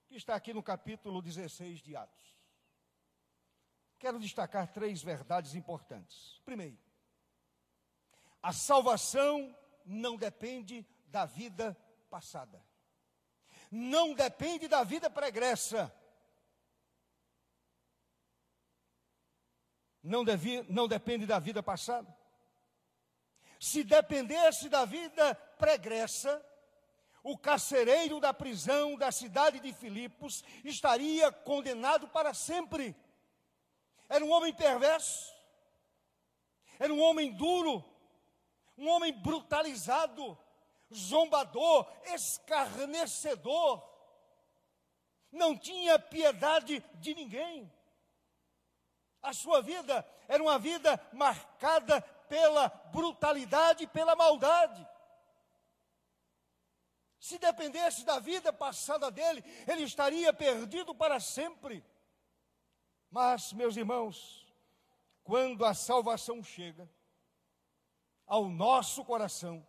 [0.07, 2.37] que está aqui no capítulo 16 de Atos,
[3.99, 6.39] quero destacar três verdades importantes.
[6.45, 6.77] Primeiro,
[8.41, 9.55] a salvação
[9.85, 11.75] não depende da vida
[12.09, 12.63] passada.
[13.71, 15.93] Não depende da vida pregressa.
[20.07, 20.23] Não,
[20.69, 22.07] não depende da vida passada.
[23.59, 26.43] Se dependesse da vida pregressa,
[27.23, 32.95] o carcereiro da prisão da cidade de Filipos estaria condenado para sempre.
[34.07, 35.33] Era um homem perverso,
[36.79, 37.83] era um homem duro,
[38.77, 40.37] um homem brutalizado,
[40.93, 43.83] zombador, escarnecedor,
[45.29, 47.69] não tinha piedade de ninguém.
[49.21, 54.87] A sua vida era uma vida marcada pela brutalidade e pela maldade.
[57.19, 61.83] Se dependesse da vida passada dele, ele estaria perdido para sempre.
[63.09, 64.47] Mas, meus irmãos,
[65.23, 66.89] quando a salvação chega
[68.25, 69.65] ao nosso coração,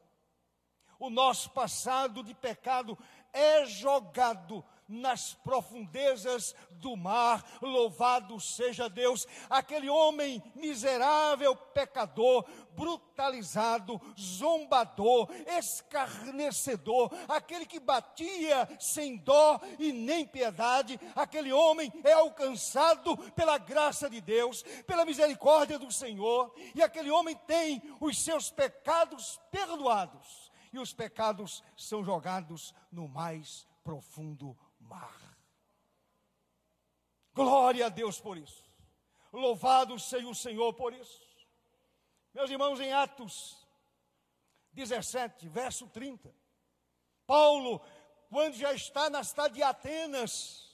[0.99, 2.99] o nosso passado de pecado
[3.33, 7.45] é jogado nas profundezas do mar.
[7.61, 19.61] Louvado seja Deus, aquele homem miserável, pecador, brutalizado, zombador, escarnecedor, aquele que batia sem dó
[19.79, 26.55] e nem piedade, aquele homem é alcançado pela graça de Deus, pela misericórdia do Senhor,
[26.75, 33.67] e aquele homem tem os seus pecados perdoados e os pecados são jogados no mais
[33.83, 34.57] profundo
[34.89, 35.17] mar.
[37.33, 38.65] Glória a Deus por isso.
[39.33, 41.21] Louvado seja o Senhor por isso.
[42.35, 43.57] Meus irmãos, em Atos
[44.73, 46.35] 17, verso 30,
[47.27, 47.81] Paulo
[48.31, 50.69] quando já está na cidade de Atenas,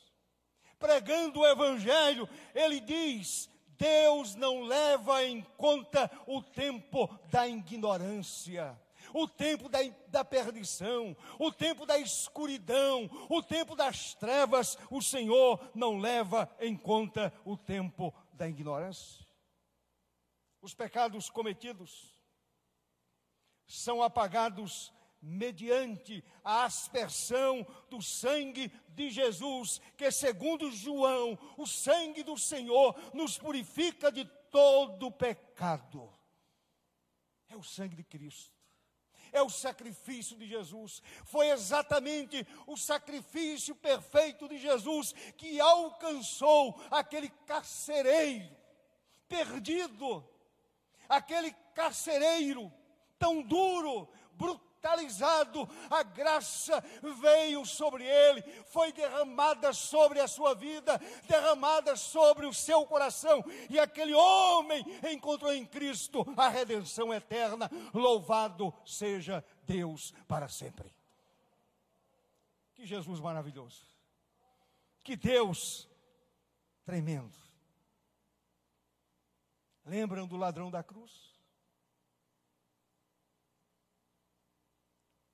[0.78, 3.48] pregando o Evangelho, ele diz:
[3.78, 8.78] Deus não leva em conta o tempo da ignorância
[9.14, 15.70] o tempo da, da perdição, o tempo da escuridão, o tempo das trevas, o Senhor
[15.72, 19.24] não leva em conta o tempo da ignorância.
[20.60, 22.12] Os pecados cometidos
[23.68, 24.92] são apagados
[25.22, 33.38] mediante a aspersão do sangue de Jesus, que segundo João, o sangue do Senhor nos
[33.38, 36.12] purifica de todo pecado.
[37.48, 38.53] É o sangue de Cristo
[39.34, 41.02] é o sacrifício de Jesus.
[41.24, 48.48] Foi exatamente o sacrifício perfeito de Jesus que alcançou aquele carcereiro
[49.28, 50.26] perdido,
[51.08, 52.72] aquele carcereiro
[53.18, 56.82] tão duro, brutal capitalizado, a graça
[57.20, 63.78] veio sobre ele, foi derramada sobre a sua vida, derramada sobre o seu coração, e
[63.78, 67.70] aquele homem encontrou em Cristo a redenção eterna.
[67.94, 70.94] Louvado seja Deus para sempre.
[72.74, 73.86] Que Jesus maravilhoso.
[75.02, 75.88] Que Deus
[76.84, 77.32] tremendo.
[79.86, 81.33] Lembram do ladrão da cruz?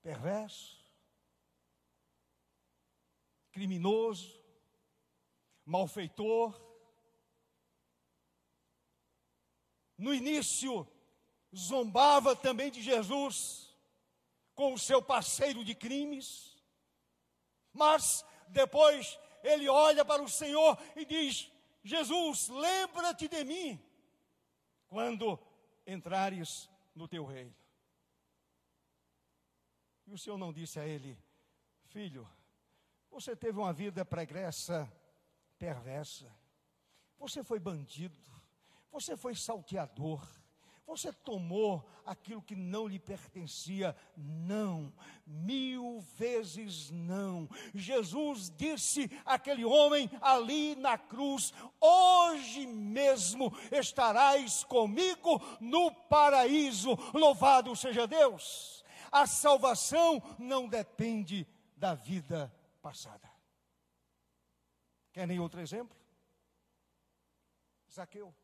[0.03, 0.85] Perverso,
[3.53, 4.41] criminoso,
[5.65, 6.61] malfeitor.
[9.97, 10.87] No início,
[11.55, 13.75] zombava também de Jesus
[14.55, 16.57] com o seu parceiro de crimes,
[17.73, 21.51] mas depois ele olha para o Senhor e diz:
[21.83, 23.83] Jesus, lembra-te de mim
[24.89, 25.39] quando
[25.87, 27.60] entrares no teu reino.
[30.11, 31.17] E o Senhor não disse a ele:
[31.85, 32.29] Filho,
[33.09, 34.93] você teve uma vida pregressa,
[35.57, 36.29] perversa.
[37.17, 38.19] Você foi bandido.
[38.91, 40.27] Você foi salteador.
[40.85, 43.95] Você tomou aquilo que não lhe pertencia.
[44.17, 44.93] Não,
[45.25, 47.49] mil vezes não.
[47.73, 56.99] Jesus disse àquele homem ali na cruz: Hoje mesmo estarás comigo no paraíso.
[57.15, 58.80] Louvado seja Deus
[59.11, 61.47] a salvação não depende
[61.77, 63.31] da vida passada.
[65.13, 65.97] Querem outro exemplo?
[67.93, 68.35] Zaqueu.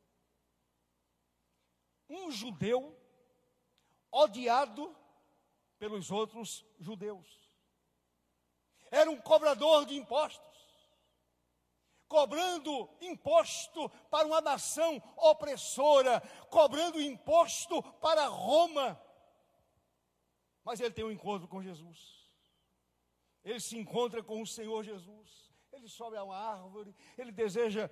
[2.08, 2.96] Um judeu
[4.10, 4.94] odiado
[5.78, 7.46] pelos outros judeus.
[8.90, 10.56] Era um cobrador de impostos,
[12.08, 19.00] cobrando imposto para uma nação opressora, cobrando imposto para Roma.
[20.66, 21.98] Mas ele tem um encontro com Jesus.
[23.44, 25.28] Ele se encontra com o Senhor Jesus.
[25.72, 26.92] Ele sobe a uma árvore.
[27.16, 27.88] Ele deseja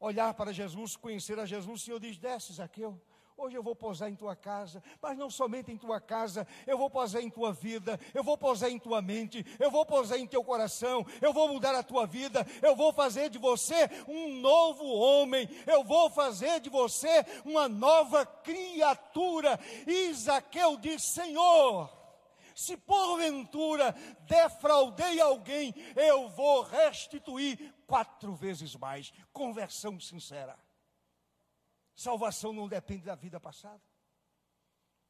[0.00, 1.80] olhar para Jesus, conhecer a Jesus.
[1.80, 3.00] O Senhor diz: Desce, Zaqueu.
[3.42, 6.90] Hoje eu vou posar em tua casa, mas não somente em tua casa, eu vou
[6.90, 10.44] posar em tua vida, eu vou posar em tua mente, eu vou posar em teu
[10.44, 15.48] coração, eu vou mudar a tua vida, eu vou fazer de você um novo homem,
[15.66, 19.58] eu vou fazer de você uma nova criatura.
[19.86, 21.90] Isaqueu diz: Senhor,
[22.54, 23.94] se porventura
[24.26, 29.10] defraudei alguém, eu vou restituir quatro vezes mais.
[29.32, 30.58] Conversão sincera.
[32.00, 33.82] Salvação não depende da vida passada.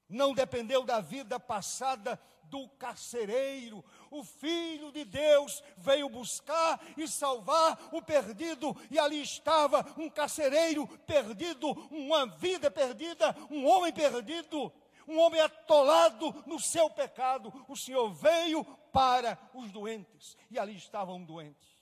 [0.08, 3.84] Não dependeu da vida passada do carcereiro.
[4.10, 10.84] O Filho de Deus veio buscar e salvar o perdido, e ali estava um carcereiro
[11.06, 14.72] perdido, uma vida perdida, um homem perdido,
[15.06, 17.52] um homem atolado no seu pecado.
[17.68, 21.80] O Senhor veio para os doentes, e ali estava um doente.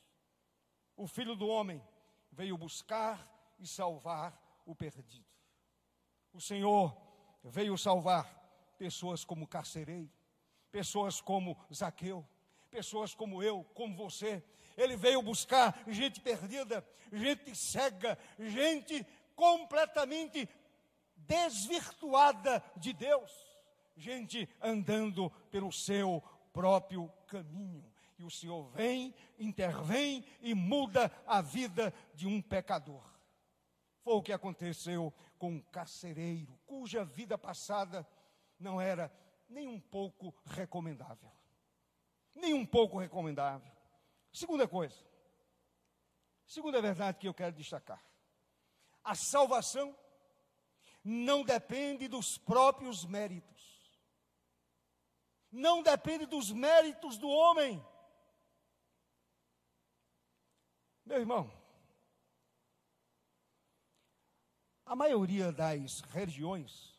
[0.94, 1.82] O Filho do Homem
[2.30, 3.26] veio buscar
[3.58, 5.24] e salvar o perdido.
[6.30, 6.94] O Senhor
[7.42, 8.26] veio salvar
[8.76, 10.12] pessoas como carcereiro,
[10.70, 12.24] pessoas como Zaqueu,
[12.70, 14.44] pessoas como eu, como você.
[14.76, 20.46] Ele veio buscar gente perdida, gente cega, gente completamente
[21.16, 23.32] desvirtuada de Deus,
[23.96, 27.90] gente andando pelo seu próprio caminho.
[28.18, 33.17] E o Senhor vem, intervém e muda a vida de um pecador.
[34.02, 38.06] Foi o que aconteceu com um carcereiro, cuja vida passada
[38.58, 39.12] não era
[39.48, 41.30] nem um pouco recomendável.
[42.34, 43.70] Nem um pouco recomendável.
[44.32, 44.96] Segunda coisa,
[46.46, 48.04] segunda verdade que eu quero destacar:
[49.02, 49.96] a salvação
[51.02, 53.98] não depende dos próprios méritos,
[55.50, 57.84] não depende dos méritos do homem.
[61.04, 61.57] Meu irmão,
[64.88, 66.98] a maioria das religiões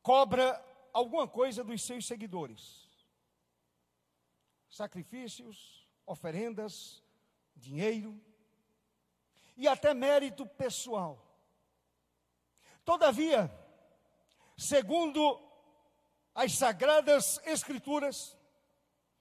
[0.00, 2.88] cobra alguma coisa dos seus seguidores:
[4.70, 7.02] sacrifícios, oferendas,
[7.56, 8.18] dinheiro
[9.56, 11.20] e até mérito pessoal.
[12.84, 13.50] Todavia,
[14.56, 15.40] segundo
[16.32, 18.36] as sagradas Escrituras,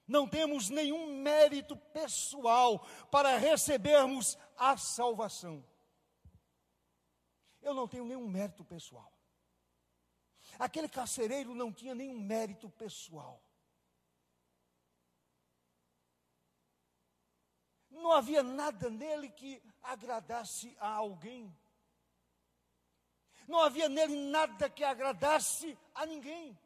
[0.07, 5.70] não temos nenhum mérito pessoal para recebermos a salvação.
[7.61, 9.11] Eu não tenho nenhum mérito pessoal.
[10.57, 13.41] Aquele carcereiro não tinha nenhum mérito pessoal.
[17.89, 21.55] Não havia nada nele que agradasse a alguém.
[23.47, 26.57] Não havia nele nada que agradasse a ninguém.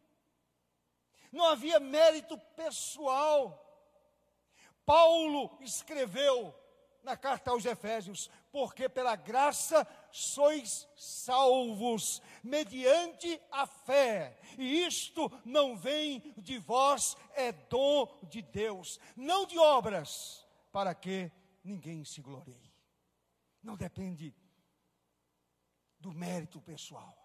[1.31, 3.61] Não havia mérito pessoal.
[4.85, 6.53] Paulo escreveu
[7.05, 15.77] na carta aos Efésios: porque pela graça sois salvos, mediante a fé, e isto não
[15.77, 21.31] vem de vós, é dom de Deus, não de obras, para que
[21.63, 22.73] ninguém se glorie.
[23.61, 24.35] Não depende
[25.99, 27.15] do mérito pessoal.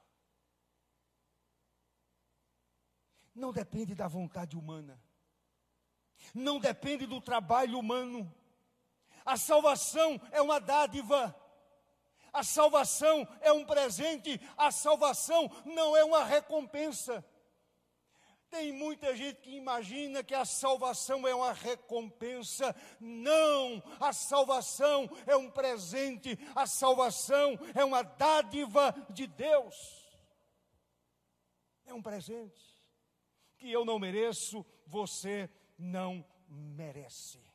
[3.35, 5.03] Não depende da vontade humana.
[6.35, 8.35] Não depende do trabalho humano.
[9.31, 11.33] A salvação é uma dádiva.
[12.33, 17.24] A salvação é um presente, a salvação não é uma recompensa.
[18.49, 22.74] Tem muita gente que imagina que a salvação é uma recompensa.
[22.99, 30.11] Não, a salvação é um presente, a salvação é uma dádiva de Deus.
[31.87, 32.61] É um presente
[33.59, 37.49] que eu não mereço, você não merece.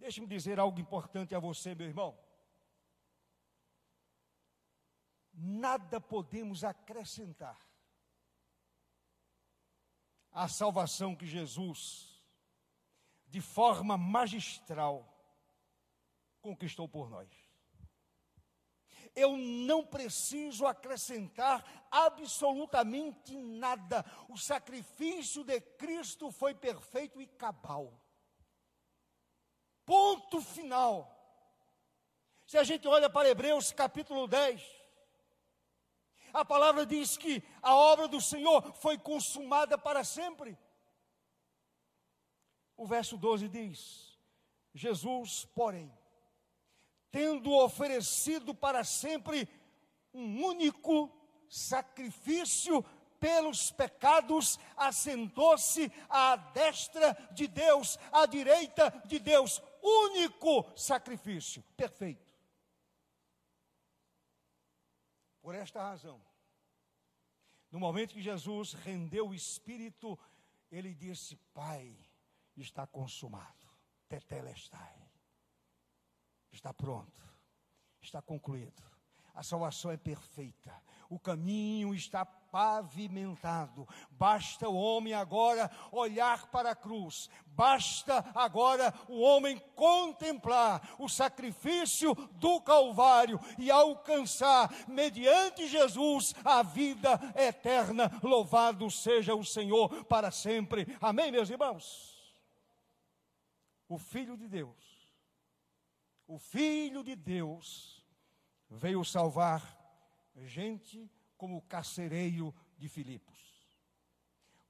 [0.00, 2.18] Deixe-me dizer algo importante a você, meu irmão.
[5.34, 7.60] Nada podemos acrescentar
[10.32, 12.18] à salvação que Jesus,
[13.26, 15.06] de forma magistral,
[16.40, 17.28] conquistou por nós.
[19.14, 24.02] Eu não preciso acrescentar absolutamente nada.
[24.30, 27.99] O sacrifício de Cristo foi perfeito e cabal.
[29.90, 31.10] Ponto final.
[32.46, 34.62] Se a gente olha para Hebreus capítulo 10,
[36.32, 40.56] a palavra diz que a obra do Senhor foi consumada para sempre.
[42.76, 44.16] O verso 12 diz:
[44.72, 45.92] Jesus, porém,
[47.10, 49.48] tendo oferecido para sempre
[50.14, 51.10] um único
[51.48, 52.84] sacrifício
[53.18, 62.30] pelos pecados, assentou-se à destra de Deus, à direita de Deus, único sacrifício, perfeito.
[65.40, 66.20] Por esta razão,
[67.70, 70.18] no momento que Jesus rendeu o espírito,
[70.70, 71.96] ele disse: Pai,
[72.56, 73.66] está consumado,
[74.08, 75.10] tetelestai,
[76.52, 77.22] está pronto,
[78.00, 78.82] está concluído.
[79.34, 83.86] A salvação é perfeita, o caminho está pavimentado.
[84.12, 92.14] Basta o homem agora olhar para a cruz, basta agora o homem contemplar o sacrifício
[92.14, 98.10] do Calvário e alcançar, mediante Jesus, a vida eterna.
[98.22, 100.86] Louvado seja o Senhor para sempre.
[101.00, 102.18] Amém, meus irmãos?
[103.88, 105.12] O Filho de Deus,
[106.28, 108.04] o Filho de Deus
[108.70, 109.79] veio salvar
[110.36, 113.38] gente como o carcereiro de Filipos,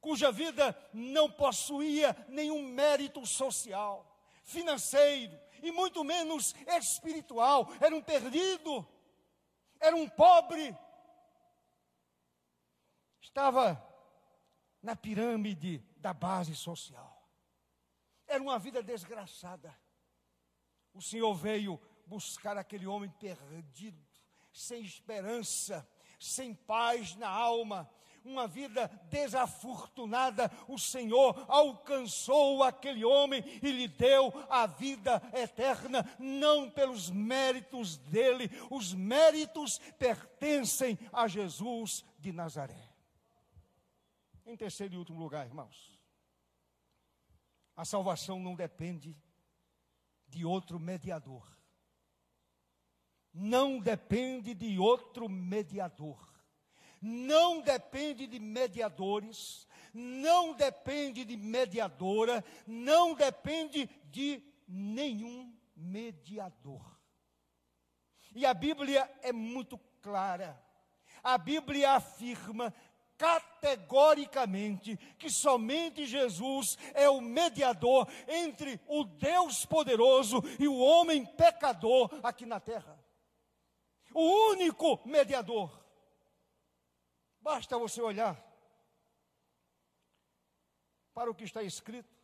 [0.00, 4.06] cuja vida não possuía nenhum mérito social,
[4.44, 8.86] financeiro e muito menos espiritual, era um perdido,
[9.78, 10.76] era um pobre,
[13.20, 13.82] estava
[14.82, 17.28] na pirâmide da base social,
[18.26, 19.76] era uma vida desgraçada.
[20.92, 24.09] O Senhor veio buscar aquele homem perdido,
[24.52, 25.88] sem esperança,
[26.18, 27.90] sem paz na alma,
[28.24, 36.70] uma vida desafortunada, o Senhor alcançou aquele homem e lhe deu a vida eterna, não
[36.70, 42.90] pelos méritos dele, os méritos pertencem a Jesus de Nazaré.
[44.44, 45.98] Em terceiro e último lugar, irmãos,
[47.76, 49.16] a salvação não depende
[50.28, 51.59] de outro mediador
[53.32, 56.18] não depende de outro mediador,
[57.00, 66.98] não depende de mediadores, não depende de mediadora, não depende de nenhum mediador.
[68.34, 70.60] E a Bíblia é muito clara.
[71.22, 72.72] A Bíblia afirma
[73.16, 82.08] categoricamente que somente Jesus é o mediador entre o Deus poderoso e o homem pecador
[82.22, 82.98] aqui na terra.
[84.12, 85.70] O único mediador.
[87.40, 88.38] Basta você olhar
[91.14, 92.20] para o que está escrito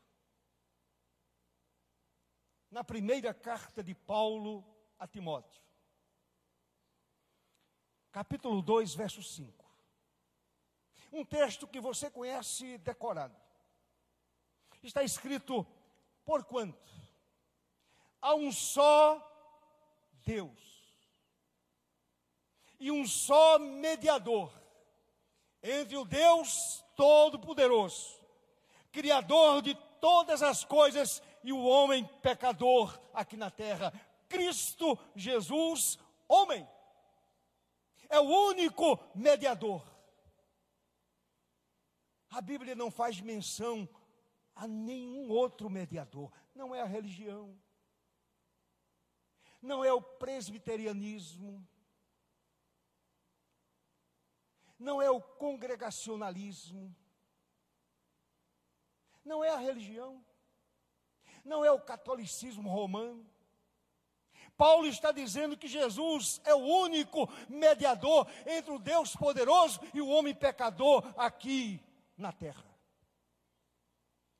[2.71, 4.65] na primeira carta de Paulo
[4.99, 5.63] a Timóteo,
[8.13, 9.65] capítulo 2, verso 5.
[11.13, 13.37] Um texto que você conhece decorado.
[14.83, 15.67] Está escrito:
[16.25, 16.93] Porquanto
[18.21, 19.23] há um só
[20.25, 20.76] Deus
[22.79, 24.53] e um só mediador
[25.63, 28.21] entre o Deus Todo-Poderoso,
[28.93, 33.93] Criador de todas as coisas, e o homem pecador aqui na terra,
[34.29, 35.99] Cristo Jesus,
[36.29, 36.67] homem.
[38.09, 39.85] É o único mediador.
[42.31, 43.89] A Bíblia não faz menção
[44.55, 46.33] a nenhum outro mediador.
[46.55, 47.57] Não é a religião,
[49.61, 51.67] não é o presbiterianismo,
[54.79, 56.95] não é o congregacionalismo,
[59.25, 60.25] não é a religião,
[61.45, 63.29] não é o catolicismo romano.
[64.57, 70.09] Paulo está dizendo que Jesus é o único mediador entre o Deus poderoso e o
[70.09, 71.81] homem pecador aqui
[72.17, 72.65] na terra.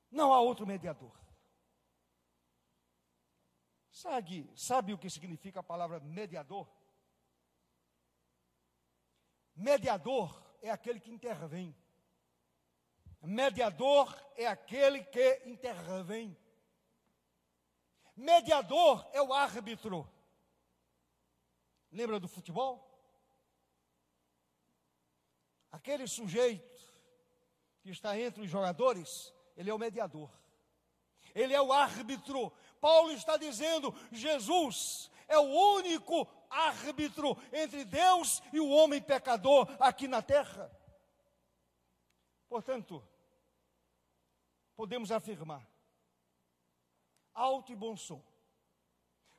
[0.09, 1.15] Não há outro mediador.
[3.91, 6.67] Sabe, sabe o que significa a palavra mediador?
[9.57, 11.75] Mediador é aquele que intervém.
[13.23, 16.37] Mediador é aquele que intervém.
[18.15, 20.07] Mediador é o árbitro.
[21.91, 22.87] Lembra do futebol?
[25.71, 26.87] Aquele sujeito
[27.81, 30.31] que está entre os jogadores, ele é o mediador.
[31.33, 32.51] Ele é o árbitro.
[32.79, 40.07] Paulo está dizendo: Jesus é o único árbitro entre Deus e o homem pecador aqui
[40.07, 40.71] na terra.
[42.47, 43.03] Portanto,
[44.75, 45.67] podemos afirmar,
[47.33, 48.23] alto e bom som,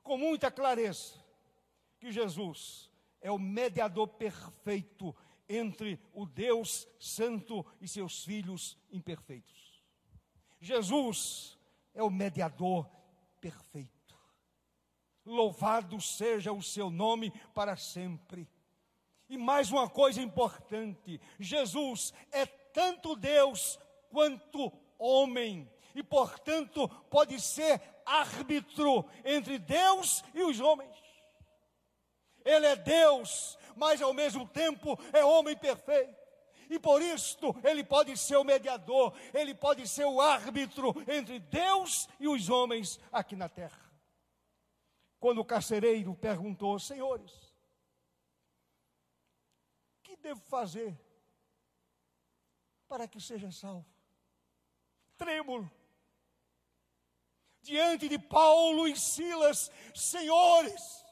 [0.03, 1.15] com muita clareza,
[1.99, 2.91] que Jesus
[3.21, 5.15] é o mediador perfeito
[5.49, 9.83] entre o Deus Santo e seus filhos imperfeitos.
[10.61, 11.59] Jesus
[11.95, 12.89] é o mediador
[13.41, 13.98] perfeito.
[15.29, 18.49] Louvado seja o seu nome para sempre.
[19.29, 23.79] E mais uma coisa importante: Jesus é tanto Deus
[24.11, 30.97] quanto homem, e portanto pode ser árbitro entre Deus e os homens.
[32.45, 36.17] Ele é Deus, mas ao mesmo tempo é homem perfeito.
[36.71, 42.09] E por isto ele pode ser o mediador, ele pode ser o árbitro entre Deus
[42.19, 43.88] e os homens aqui na terra.
[45.19, 47.53] Quando o carcereiro perguntou, senhores,
[50.03, 50.99] que devo fazer
[52.87, 53.87] para que seja salvo?
[55.17, 55.71] Trêmulo,
[57.61, 61.05] diante de Paulo e Silas, senhores,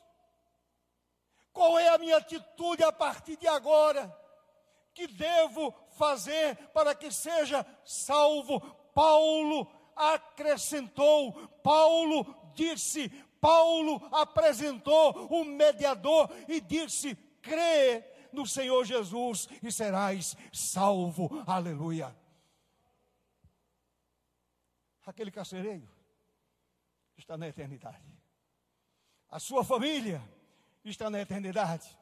[1.52, 4.14] qual é a minha atitude a partir de agora?
[4.94, 8.61] Que devo fazer para que seja salvo?
[8.94, 11.32] Paulo acrescentou,
[11.62, 13.09] Paulo disse,
[13.47, 21.44] Paulo apresentou o mediador e disse: crê no Senhor Jesus e serás salvo.
[21.47, 22.12] Aleluia.
[25.07, 25.88] Aquele carcereiro
[27.16, 28.03] está na eternidade.
[29.30, 30.20] A sua família
[30.84, 31.97] está na eternidade.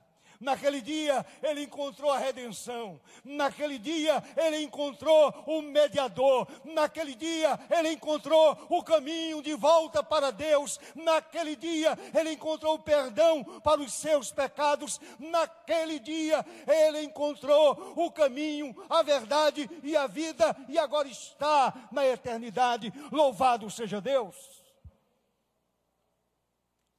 [0.44, 3.00] Naquele dia ele encontrou a redenção.
[3.24, 6.46] Naquele dia ele encontrou o mediador.
[6.64, 10.78] Naquele dia ele encontrou o caminho de volta para Deus.
[10.94, 15.00] Naquele dia ele encontrou o perdão para os seus pecados.
[15.18, 20.54] Naquele dia ele encontrou o caminho, a verdade e a vida.
[20.68, 22.92] E agora está na eternidade.
[23.10, 24.36] Louvado seja Deus.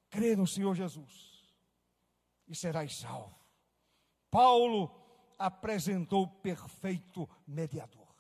[0.10, 1.26] Crê no Senhor Jesus
[2.48, 3.35] e serás salvo.
[4.36, 4.94] Paulo
[5.40, 8.14] apresentou o perfeito mediador.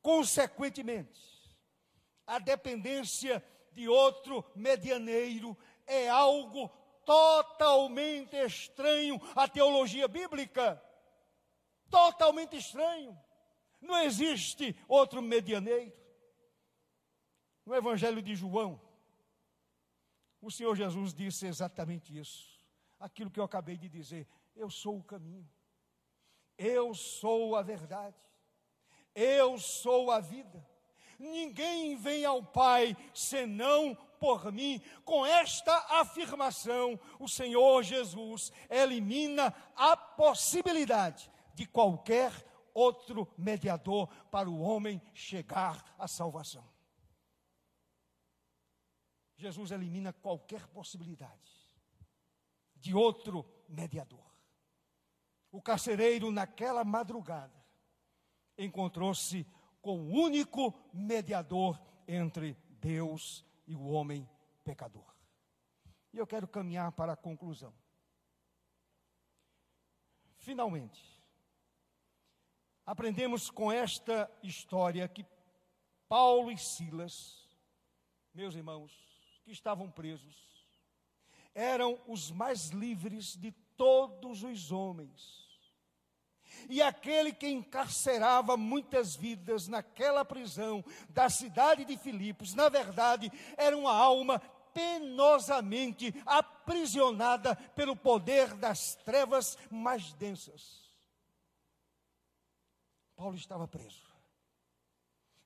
[0.00, 1.20] Consequentemente,
[2.26, 5.54] a dependência de outro medianeiro
[5.86, 6.66] é algo
[7.04, 10.82] totalmente estranho à teologia bíblica.
[11.90, 13.14] totalmente estranho.
[13.82, 15.92] Não existe outro medianeiro.
[17.66, 18.80] No Evangelho de João,
[20.40, 22.58] o Senhor Jesus disse exatamente isso.
[22.98, 24.26] Aquilo que eu acabei de dizer.
[24.54, 25.48] Eu sou o caminho.
[26.56, 28.16] Eu sou a verdade.
[29.14, 30.66] Eu sou a vida.
[31.18, 34.80] Ninguém vem ao Pai senão por mim.
[35.04, 42.32] Com esta afirmação, o Senhor Jesus elimina a possibilidade de qualquer
[42.74, 46.66] outro mediador para o homem chegar à salvação.
[49.36, 51.50] Jesus elimina qualquer possibilidade
[52.76, 54.31] de outro mediador.
[55.52, 57.62] O carcereiro, naquela madrugada,
[58.56, 59.46] encontrou-se
[59.82, 61.78] com o único mediador
[62.08, 64.28] entre Deus e o homem
[64.64, 65.14] pecador.
[66.12, 67.74] E eu quero caminhar para a conclusão.
[70.38, 71.22] Finalmente,
[72.84, 75.24] aprendemos com esta história que
[76.08, 77.48] Paulo e Silas,
[78.34, 78.92] meus irmãos,
[79.44, 80.66] que estavam presos,
[81.54, 85.41] eram os mais livres de todos os homens.
[86.68, 93.76] E aquele que encarcerava muitas vidas naquela prisão da cidade de Filipos, na verdade, era
[93.76, 94.38] uma alma
[94.72, 100.82] penosamente aprisionada pelo poder das trevas mais densas.
[103.14, 104.10] Paulo estava preso.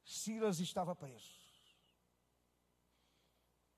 [0.05, 1.37] Silas estava preso.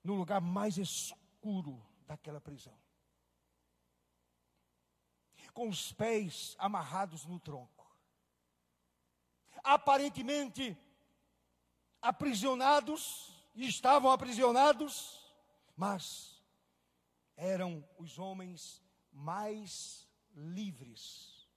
[0.05, 2.79] No lugar mais escuro daquela prisão.
[5.59, 7.85] Com os pés amarrados no tronco.
[9.65, 10.79] Aparentemente
[12.01, 15.21] aprisionados, estavam aprisionados,
[15.77, 16.41] mas
[17.37, 18.81] eram os homens
[19.11, 21.49] mais livres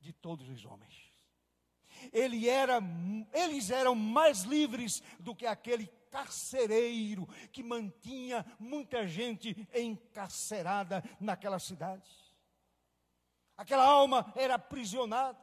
[0.00, 0.92] de todos os homens.
[2.12, 2.80] Ele era,
[3.32, 12.21] eles eram mais livres do que aquele carcereiro que mantinha muita gente encarcerada naquela cidade.
[13.62, 15.38] Aquela alma era aprisionada,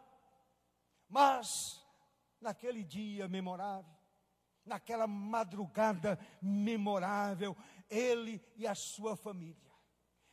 [1.08, 1.82] mas
[2.42, 3.96] naquele dia memorável,
[4.66, 7.56] naquela madrugada memorável,
[7.90, 9.69] ele e a sua família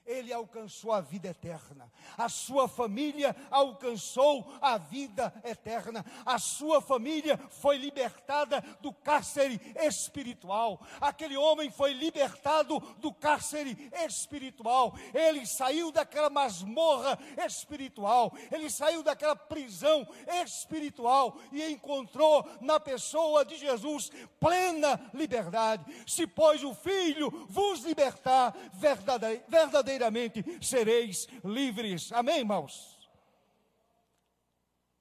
[0.06, 1.90] ele alcançou a vida eterna.
[2.16, 6.04] A sua família alcançou a vida eterna.
[6.24, 10.80] A sua família foi libertada do cárcere espiritual.
[11.00, 14.94] Aquele homem foi libertado do cárcere espiritual.
[15.12, 18.32] Ele saiu daquela masmorra espiritual.
[18.52, 20.06] Ele saiu daquela prisão
[20.44, 25.84] espiritual e encontrou na pessoa de Jesus plena liberdade.
[26.06, 32.12] Se, pois, o Filho vos libertar, verdadeiramente verdadeiramente sereis livres.
[32.12, 33.10] Amém, irmãos?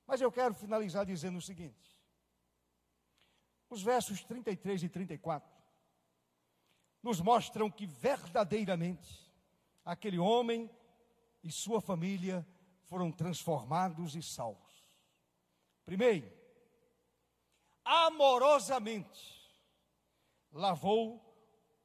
[0.07, 1.99] Mas eu quero finalizar dizendo o seguinte:
[3.69, 5.53] os versos 33 e 34
[7.03, 9.31] nos mostram que verdadeiramente
[9.83, 10.69] aquele homem
[11.43, 12.45] e sua família
[12.83, 14.73] foram transformados e salvos.
[15.85, 16.31] Primeiro,
[17.83, 19.35] amorosamente
[20.51, 21.21] lavou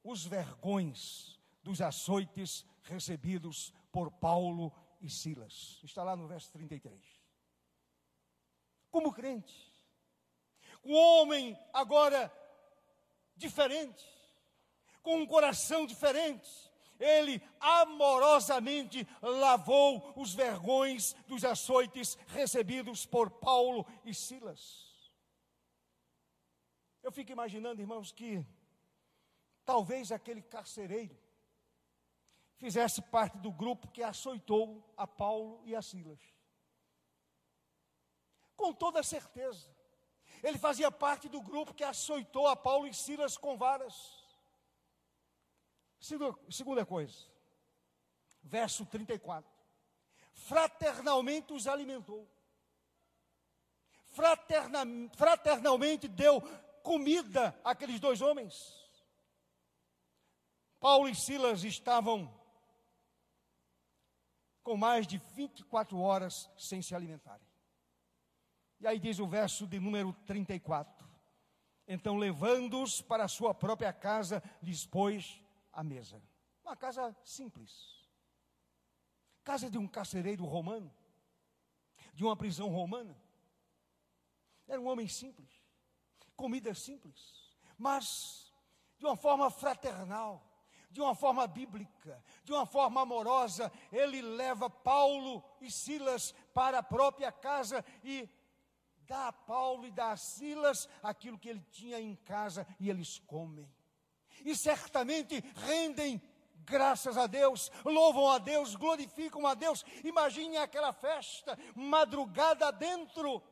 [0.02, 5.80] os vergões dos açoites recebidos por Paulo e Silas.
[5.82, 7.00] Está lá no verso 33.
[8.90, 9.72] Como crente,
[10.84, 12.32] um homem agora
[13.36, 14.04] diferente,
[15.02, 16.50] com um coração diferente,
[16.98, 24.90] ele amorosamente lavou os vergões dos açoites recebidos por Paulo e Silas.
[27.02, 28.44] Eu fico imaginando, irmãos, que
[29.64, 31.16] talvez aquele carcereiro
[32.60, 36.20] fizesse parte do grupo que açoitou a Paulo e a Silas.
[38.54, 39.74] Com toda certeza.
[40.42, 43.94] Ele fazia parte do grupo que açoitou a Paulo e Silas com varas.
[46.50, 47.26] Segunda coisa,
[48.42, 49.50] verso 34.
[50.32, 52.30] Fraternalmente os alimentou.
[54.08, 54.84] Fraterna,
[55.14, 56.42] fraternalmente deu
[56.82, 58.54] comida àqueles dois homens.
[60.78, 62.39] Paulo e Silas estavam
[64.70, 67.44] com mais de 24 horas sem se alimentarem.
[68.78, 71.08] E aí diz o verso de número 34.
[71.88, 75.42] Então, levando-os para a sua própria casa, lhes pôs
[75.72, 76.22] a mesa.
[76.64, 78.08] Uma casa simples.
[79.42, 80.94] Casa de um carcereiro romano,
[82.14, 83.20] de uma prisão romana.
[84.68, 85.50] Era um homem simples,
[86.36, 88.54] comida simples, mas
[88.98, 90.48] de uma forma fraternal,
[90.90, 96.82] de uma forma bíblica, de uma forma amorosa, ele leva Paulo e Silas para a
[96.82, 98.28] própria casa e
[99.06, 103.18] dá a Paulo e dá a Silas aquilo que ele tinha em casa e eles
[103.18, 103.70] comem.
[104.44, 106.20] E certamente rendem
[106.64, 109.84] graças a Deus, louvam a Deus, glorificam a Deus.
[110.04, 113.42] Imagine aquela festa, madrugada dentro,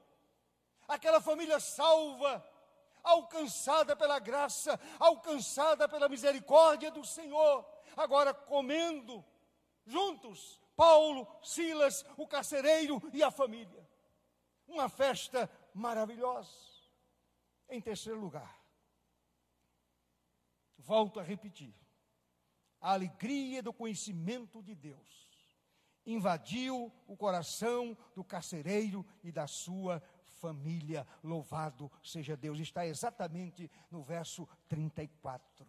[0.87, 2.45] aquela família salva,
[3.09, 9.25] alcançada pela graça, alcançada pela misericórdia do Senhor, agora comendo
[9.87, 13.89] juntos, Paulo, Silas, o carcereiro e a família.
[14.67, 16.53] Uma festa maravilhosa.
[17.69, 18.59] Em terceiro lugar,
[20.79, 21.75] volto a repetir,
[22.81, 25.29] a alegria do conhecimento de Deus
[26.07, 30.03] invadiu o coração do carcereiro e da sua
[30.41, 31.07] família.
[31.23, 32.59] Louvado seja Deus.
[32.59, 35.67] Está exatamente no verso 34.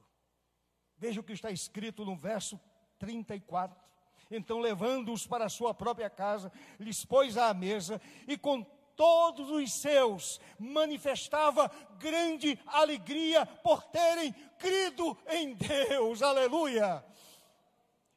[0.97, 2.59] Veja o que está escrito no verso
[2.97, 3.89] 34.
[4.31, 8.63] Então, levando-os para a sua própria casa, lhes pôs à mesa e com
[8.95, 16.21] todos os seus manifestava grande alegria por terem crido em Deus.
[16.21, 17.03] Aleluia!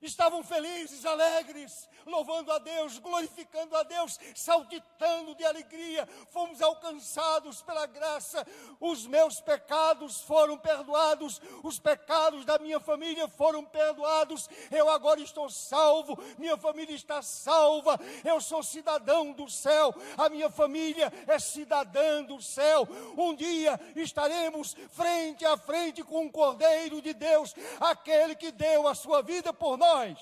[0.03, 6.09] Estavam felizes, alegres, louvando a Deus, glorificando a Deus, saltitando de alegria.
[6.31, 8.45] Fomos alcançados pela graça.
[8.81, 14.49] Os meus pecados foram perdoados, os pecados da minha família foram perdoados.
[14.71, 17.99] Eu agora estou salvo, minha família está salva.
[18.25, 22.89] Eu sou cidadão do céu, a minha família é cidadã do céu.
[23.17, 28.95] Um dia estaremos frente a frente com o Cordeiro de Deus, aquele que deu a
[28.95, 30.19] sua vida por nós.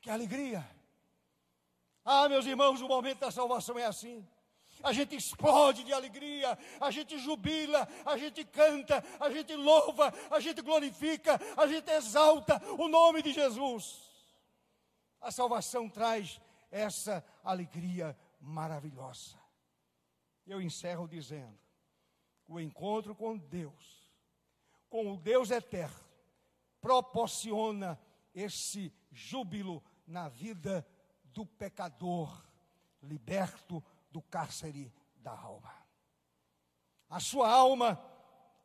[0.00, 0.64] Que alegria!
[2.04, 4.26] Ah, meus irmãos, o momento da salvação é assim.
[4.82, 10.38] A gente explode de alegria, a gente jubila, a gente canta, a gente louva, a
[10.40, 14.08] gente glorifica, a gente exalta o nome de Jesus.
[15.20, 19.36] A salvação traz essa alegria maravilhosa.
[20.46, 21.58] Eu encerro dizendo:
[22.46, 24.08] o encontro com Deus,
[24.88, 26.07] com o Deus eterno,
[26.80, 27.98] proporciona
[28.34, 30.86] esse júbilo na vida
[31.24, 32.44] do pecador
[33.02, 35.72] liberto do cárcere da alma.
[37.08, 38.00] A sua alma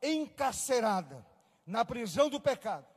[0.02, 1.26] encarcerada
[1.66, 2.88] na prisão do pecado.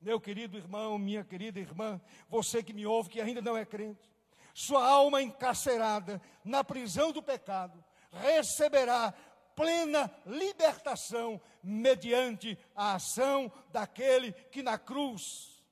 [0.00, 4.12] Meu querido irmão, minha querida irmã, você que me ouve que ainda não é crente,
[4.52, 9.12] sua alma encarcerada na prisão do pecado receberá
[9.56, 15.64] plena libertação mediante a ação daquele que na cruz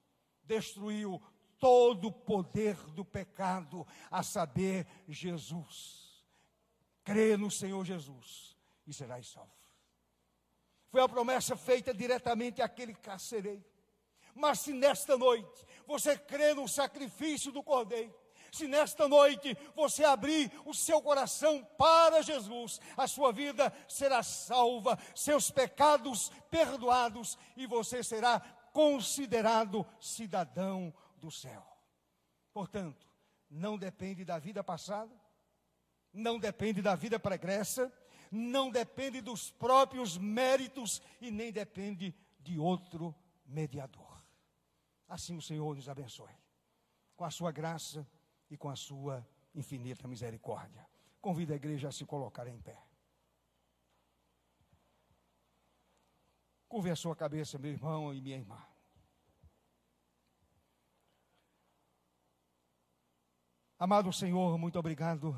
[0.44, 1.22] destruiu
[1.60, 6.24] todo o poder do pecado, a saber, Jesus.
[7.04, 8.56] Crê no Senhor Jesus
[8.86, 9.52] e serás salvo.
[10.90, 13.64] Foi a promessa feita diretamente àquele carcereiro.
[14.34, 18.14] Mas se nesta noite você crê no sacrifício do Cordeiro,
[18.54, 24.96] se nesta noite você abrir o seu coração para Jesus, a sua vida será salva,
[25.12, 28.38] seus pecados perdoados e você será
[28.72, 31.66] considerado cidadão do céu.
[32.52, 33.08] Portanto,
[33.50, 35.12] não depende da vida passada,
[36.12, 37.92] não depende da vida pregressa,
[38.30, 43.12] não depende dos próprios méritos e nem depende de outro
[43.44, 44.22] mediador.
[45.08, 46.32] Assim o Senhor nos abençoe,
[47.16, 48.06] com a sua graça
[48.50, 50.86] e com a sua infinita misericórdia.
[51.20, 52.78] Convido a igreja a se colocar em pé.
[56.68, 58.60] Curve a sua cabeça, meu irmão e minha irmã.
[63.78, 65.34] Amado Senhor, muito obrigado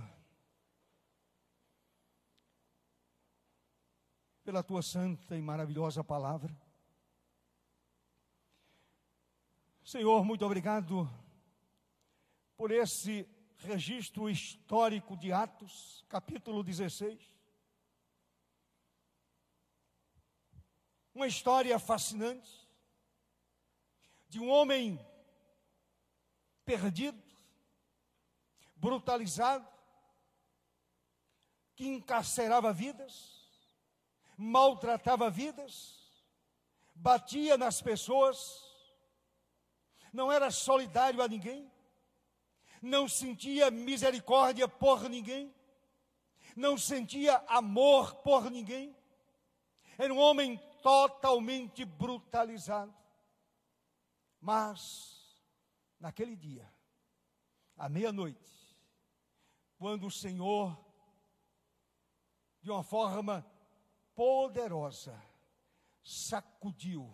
[4.44, 6.56] pela tua santa e maravilhosa palavra.
[9.84, 11.08] Senhor, muito obrigado
[12.56, 13.28] por esse
[13.58, 17.18] registro histórico de Atos, capítulo 16.
[21.14, 22.66] Uma história fascinante
[24.28, 24.98] de um homem
[26.64, 27.22] perdido,
[28.74, 29.66] brutalizado,
[31.74, 33.50] que encarcerava vidas,
[34.36, 35.96] maltratava vidas,
[36.94, 38.62] batia nas pessoas,
[40.12, 41.70] não era solidário a ninguém,
[42.86, 45.54] não sentia misericórdia por ninguém,
[46.54, 48.96] não sentia amor por ninguém,
[49.98, 52.94] era um homem totalmente brutalizado.
[54.40, 55.42] Mas,
[55.98, 56.70] naquele dia,
[57.76, 58.76] à meia-noite,
[59.76, 60.78] quando o Senhor,
[62.62, 63.44] de uma forma
[64.14, 65.20] poderosa,
[66.02, 67.12] sacudiu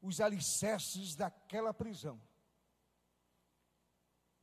[0.00, 2.20] os alicerces daquela prisão.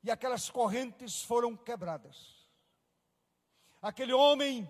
[0.08, 2.48] E aquelas correntes foram quebradas.
[3.82, 4.66] Aquele homem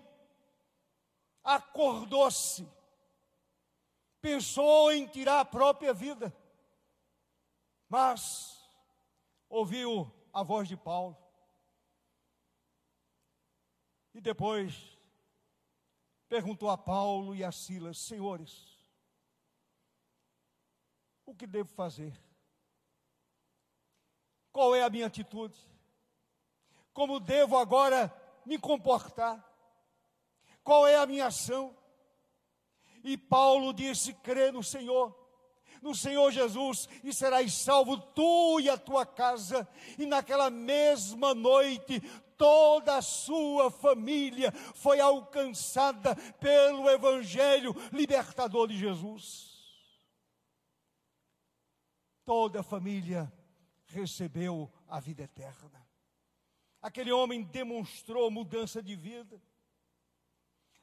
[1.43, 2.67] acordou-se,
[4.19, 6.35] pensou em tirar a própria vida,
[7.87, 8.67] mas
[9.47, 11.15] ouviu a voz de Paulo.
[14.15, 14.97] E depois
[16.27, 18.75] perguntou a Paulo e a Silas: Senhores,
[21.27, 22.26] o que devo fazer?
[24.57, 25.55] Qual é a minha atitude?
[26.91, 28.11] Como devo agora
[28.43, 29.47] me comportar?
[30.63, 31.77] Qual é a minha ação?
[33.03, 35.15] E Paulo disse: crê no Senhor,
[35.79, 39.69] no Senhor Jesus, e serás salvo tu e a tua casa.
[39.95, 42.01] E naquela mesma noite,
[42.35, 49.55] toda a sua família foi alcançada pelo Evangelho libertador de Jesus
[52.25, 53.31] toda a família
[53.97, 55.85] recebeu a vida eterna.
[56.81, 59.41] Aquele homem demonstrou mudança de vida,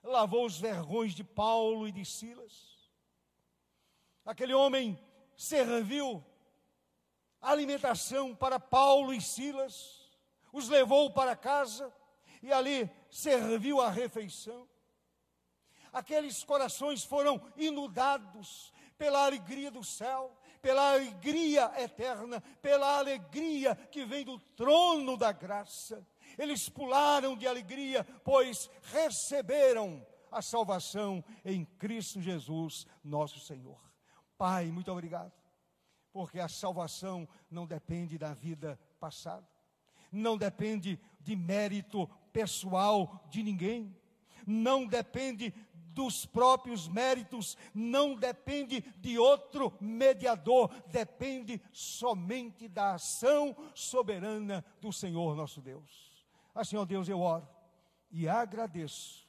[0.03, 2.91] lavou os vergões de Paulo e de Silas.
[4.25, 4.99] Aquele homem
[5.37, 6.25] serviu
[7.41, 10.11] alimentação para Paulo e Silas,
[10.53, 11.95] os levou para casa
[12.43, 14.69] e ali serviu a refeição.
[15.93, 24.25] Aqueles corações foram inundados pela alegria do céu, pela alegria eterna, pela alegria que vem
[24.25, 26.03] do trono da graça.
[26.39, 33.79] Eles pularam de alegria, pois receberam a salvação em Cristo Jesus, nosso Senhor.
[34.39, 35.35] Pai, muito obrigado,
[36.11, 39.47] porque a salvação não depende da vida passada,
[40.11, 43.95] não depende de mérito pessoal de ninguém,
[44.47, 45.53] não depende
[45.95, 55.35] dos próprios méritos, não depende de outro mediador, depende somente da ação soberana do Senhor
[55.35, 56.13] nosso Deus.
[56.55, 57.49] Assim, ó Deus, eu oro
[58.11, 59.29] e agradeço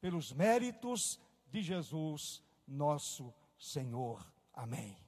[0.00, 4.26] pelos méritos de Jesus, nosso Senhor.
[4.52, 5.07] Amém.